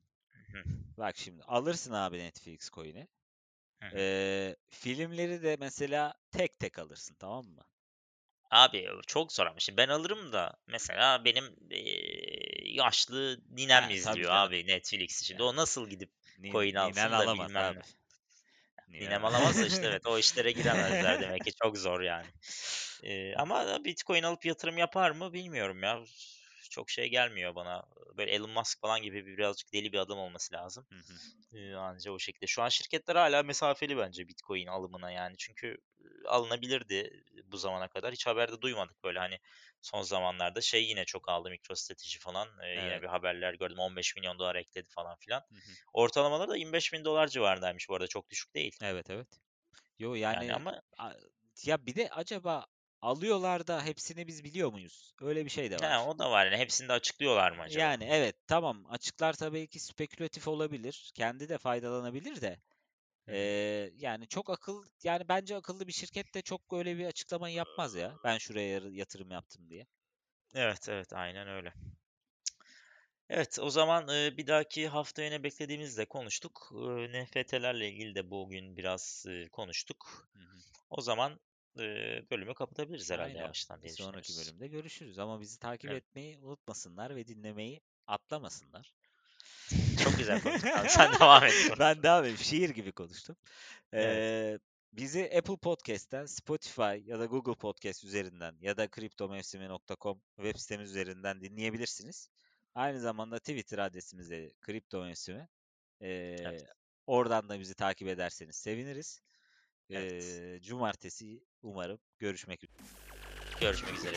Hı, 0.53 0.65
Bak 0.99 1.17
şimdi 1.17 1.43
alırsın 1.43 1.93
abi 1.93 2.19
Netflix 2.19 2.71
coin'i. 2.71 3.09
Ee, 3.95 4.57
filmleri 4.71 5.43
de 5.43 5.57
mesela 5.61 6.15
tek 6.33 6.59
tek 6.59 6.79
alırsın 6.79 7.17
tamam 7.19 7.47
mı? 7.47 7.63
Abi 8.51 8.89
çok 9.07 9.33
zor 9.33 9.47
ama 9.47 9.59
şimdi 9.59 9.77
ben 9.77 9.89
alırım 9.89 10.33
da 10.33 10.55
mesela 10.67 11.25
benim 11.25 11.45
e, 11.71 11.81
yaşlı 12.69 13.41
ninem 13.51 13.83
tabii 13.85 13.93
izliyor 13.93 14.33
abi 14.33 14.67
Netflix'i. 14.67 15.25
Şimdi 15.25 15.43
Yani 15.43 15.51
o 15.51 15.57
nasıl 15.57 15.89
gidip 15.89 16.11
nin, 16.39 16.53
coin 16.53 16.75
alsın 16.75 17.19
da 17.19 17.23
alamaz 17.23 17.33
bilmem 17.33 17.57
abi. 17.57 17.81
Ne. 19.01 19.01
Ninen 19.01 19.11
Ninem 19.11 19.25
alamaz 19.25 19.61
da 19.61 19.67
işte 19.67 19.87
evet 19.87 20.07
o 20.07 20.19
işlere 20.19 20.53
giremezler 20.53 21.21
demek 21.21 21.45
ki 21.45 21.51
çok 21.63 21.79
zor 21.79 22.01
yani. 22.01 22.27
Ee, 23.03 23.35
ama 23.35 23.85
Bitcoin 23.85 24.23
alıp 24.23 24.45
yatırım 24.47 24.79
yapar 24.79 25.11
mı 25.11 25.33
bilmiyorum 25.33 25.83
ya. 25.83 26.01
Çok 26.71 26.91
şey 26.91 27.09
gelmiyor 27.09 27.55
bana. 27.55 27.85
Böyle 28.17 28.31
Elon 28.31 28.51
Musk 28.51 28.81
falan 28.81 29.03
gibi 29.03 29.27
bir 29.27 29.37
birazcık 29.37 29.73
deli 29.73 29.93
bir 29.93 29.99
adam 29.99 30.19
olması 30.19 30.55
lazım. 30.55 30.87
Hı 30.89 30.95
hı. 30.95 31.79
Anca 31.79 32.13
o 32.13 32.19
şekilde. 32.19 32.47
Şu 32.47 32.63
an 32.63 32.69
şirketler 32.69 33.17
hala 33.17 33.43
mesafeli 33.43 33.97
bence 33.99 34.29
Bitcoin 34.29 34.67
alımına 34.67 35.11
yani. 35.11 35.35
Çünkü 35.39 35.79
alınabilirdi 36.27 37.25
bu 37.45 37.57
zamana 37.57 37.89
kadar. 37.89 38.13
Hiç 38.13 38.27
haberde 38.27 38.61
duymadık 38.61 39.05
böyle 39.05 39.19
hani 39.19 39.39
son 39.83 40.03
zamanlarda 40.03 40.61
şey 40.61 40.85
yine 40.85 41.05
çok 41.05 41.29
aldı 41.29 41.51
MicroStrateji 41.51 42.19
falan. 42.19 42.49
Ee, 42.63 42.69
Yine 42.69 42.81
Evet. 42.81 43.03
bir 43.03 43.07
haberler 43.09 43.55
gördüm 43.55 43.79
15 43.79 44.17
milyon 44.17 44.39
dolar 44.39 44.55
ekledi 44.55 44.89
falan 44.91 45.17
filan. 45.17 45.41
Hı 45.41 45.55
hı. 45.55 45.71
Ortalamaları 45.93 46.51
da 46.51 46.57
25 46.57 46.93
bin 46.93 47.05
dolar 47.05 47.29
civarındaymış 47.29 47.89
bu 47.89 47.95
arada 47.95 48.07
çok 48.07 48.31
düşük 48.31 48.55
değil. 48.55 48.77
Evet 48.83 49.11
evet. 49.11 49.29
Yo 49.99 50.15
Yani 50.15 50.35
yani 50.35 50.55
ama 50.55 50.83
ya 51.65 51.87
bir 51.87 51.95
de 51.95 52.11
acaba 52.11 52.67
alıyorlar 53.05 53.67
da 53.67 53.85
hepsini 53.85 54.27
biz 54.27 54.45
biliyor 54.45 54.73
muyuz? 54.73 55.15
Öyle 55.21 55.45
bir 55.45 55.51
şey 55.51 55.71
de 55.71 55.79
var. 55.79 56.07
o 56.09 56.19
da 56.19 56.31
var 56.31 56.47
yani 56.47 56.57
hepsini 56.57 56.89
de 56.89 56.93
açıklıyorlar 56.93 57.53
mı 57.53 57.63
acaba? 57.63 57.85
Yani 57.85 58.05
evet 58.05 58.37
tamam 58.47 58.85
açıklar 58.89 59.33
tabii 59.33 59.67
ki 59.67 59.81
spekülatif 59.81 60.49
olabilir. 60.49 61.11
Kendi 61.15 61.49
de 61.49 61.59
faydalanabilir 61.59 62.41
de. 62.41 62.59
Eee, 63.29 63.93
yani 63.97 64.29
çok 64.29 64.51
akıl 64.51 64.85
yani 65.03 65.29
bence 65.29 65.57
akıllı 65.57 65.87
bir 65.87 65.93
şirket 65.93 66.35
de 66.35 66.43
çok 66.43 66.61
öyle 66.73 66.99
bir 66.99 67.07
açıklamayı 67.07 67.55
yapmaz 67.55 67.95
ya. 67.95 68.15
Ben 68.25 68.39
şuraya 68.39 68.81
yatırım 68.91 69.31
yaptım 69.31 69.71
diye. 69.71 69.87
Evet 70.55 70.89
evet 70.89 71.13
aynen 71.13 71.49
öyle. 71.49 71.73
Evet 73.29 73.59
o 73.59 73.71
zaman 73.71 74.09
e, 74.09 74.37
bir 74.37 74.47
dahaki 74.47 74.89
hafta 74.89 75.23
yine 75.23 75.43
beklediğimizde 75.43 76.05
konuştuk. 76.05 76.73
E, 76.73 77.13
NFT'lerle 77.13 77.89
ilgili 77.89 78.15
de 78.15 78.31
bugün 78.31 78.77
biraz 78.77 79.25
e, 79.29 79.49
konuştuk. 79.49 80.29
Hı 80.33 80.39
hı. 80.39 80.59
O 80.91 81.01
zaman 81.01 81.41
bölümü 82.31 82.55
kapatabiliriz 82.55 83.11
herhalde 83.11 83.29
Aynen. 83.29 83.41
yavaştan 83.41 83.79
Bir 83.79 83.83
diye 83.83 83.95
sonraki 83.95 84.29
düşünüyoruz. 84.29 84.51
bölümde 84.51 84.69
görüşürüz 84.69 85.19
ama 85.19 85.41
bizi 85.41 85.59
takip 85.59 85.91
Evet. 85.91 86.03
etmeyi 86.05 86.39
unutmasınlar 86.39 87.17
ve 87.17 87.27
dinlemeyi 87.27 87.81
atlamasınlar. 88.07 88.95
Çok 90.05 90.19
güzel 90.19 90.43
konuştun 90.43 90.69
abi. 90.69 90.89
Sen 90.89 91.15
devam 91.15 91.45
et. 91.45 91.53
Ben 91.79 92.03
devam 92.03 92.25
edeyim. 92.25 92.39
Şiir 92.39 92.71
gibi 92.71 92.93
konuştum. 92.93 93.37
Evet. 93.93 94.17
Ee, 94.17 94.59
bizi 94.93 95.31
Apple 95.39 95.57
Podcast'ten, 95.57 96.27
Spotify 96.27 96.97
ya 97.11 97.19
da 97.19 97.27
Google 97.27 97.55
Podcast 97.55 98.05
üzerinden 98.05 98.57
ya 98.61 98.77
da 98.77 98.89
kriptomevsimi.com 98.89 100.23
web 100.37 100.57
sitemiz 100.57 100.91
üzerinden 100.91 101.41
dinleyebilirsiniz. 101.41 102.29
Aynı 102.75 103.01
zamanda 103.01 103.39
Twitter 103.39 103.79
adresimiz 103.79 104.31
de 104.31 104.53
kriptomevsimi. 104.61 105.49
Evet. 106.01 106.67
oradan 107.07 107.49
da 107.49 107.61
bizi 107.61 107.75
takip 107.75 108.09
ederseniz 108.09 108.57
seviniriz. 108.57 109.21
Evet. 109.91 110.25
Ee, 110.25 110.61
cumartesi 110.63 111.45
umarım 111.63 111.99
görüşmek 112.19 112.65
üzere. 112.65 112.79
Görüşmek 113.61 113.99
üzere. 113.99 114.17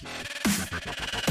Thank 0.00 1.16
you. 1.26 1.27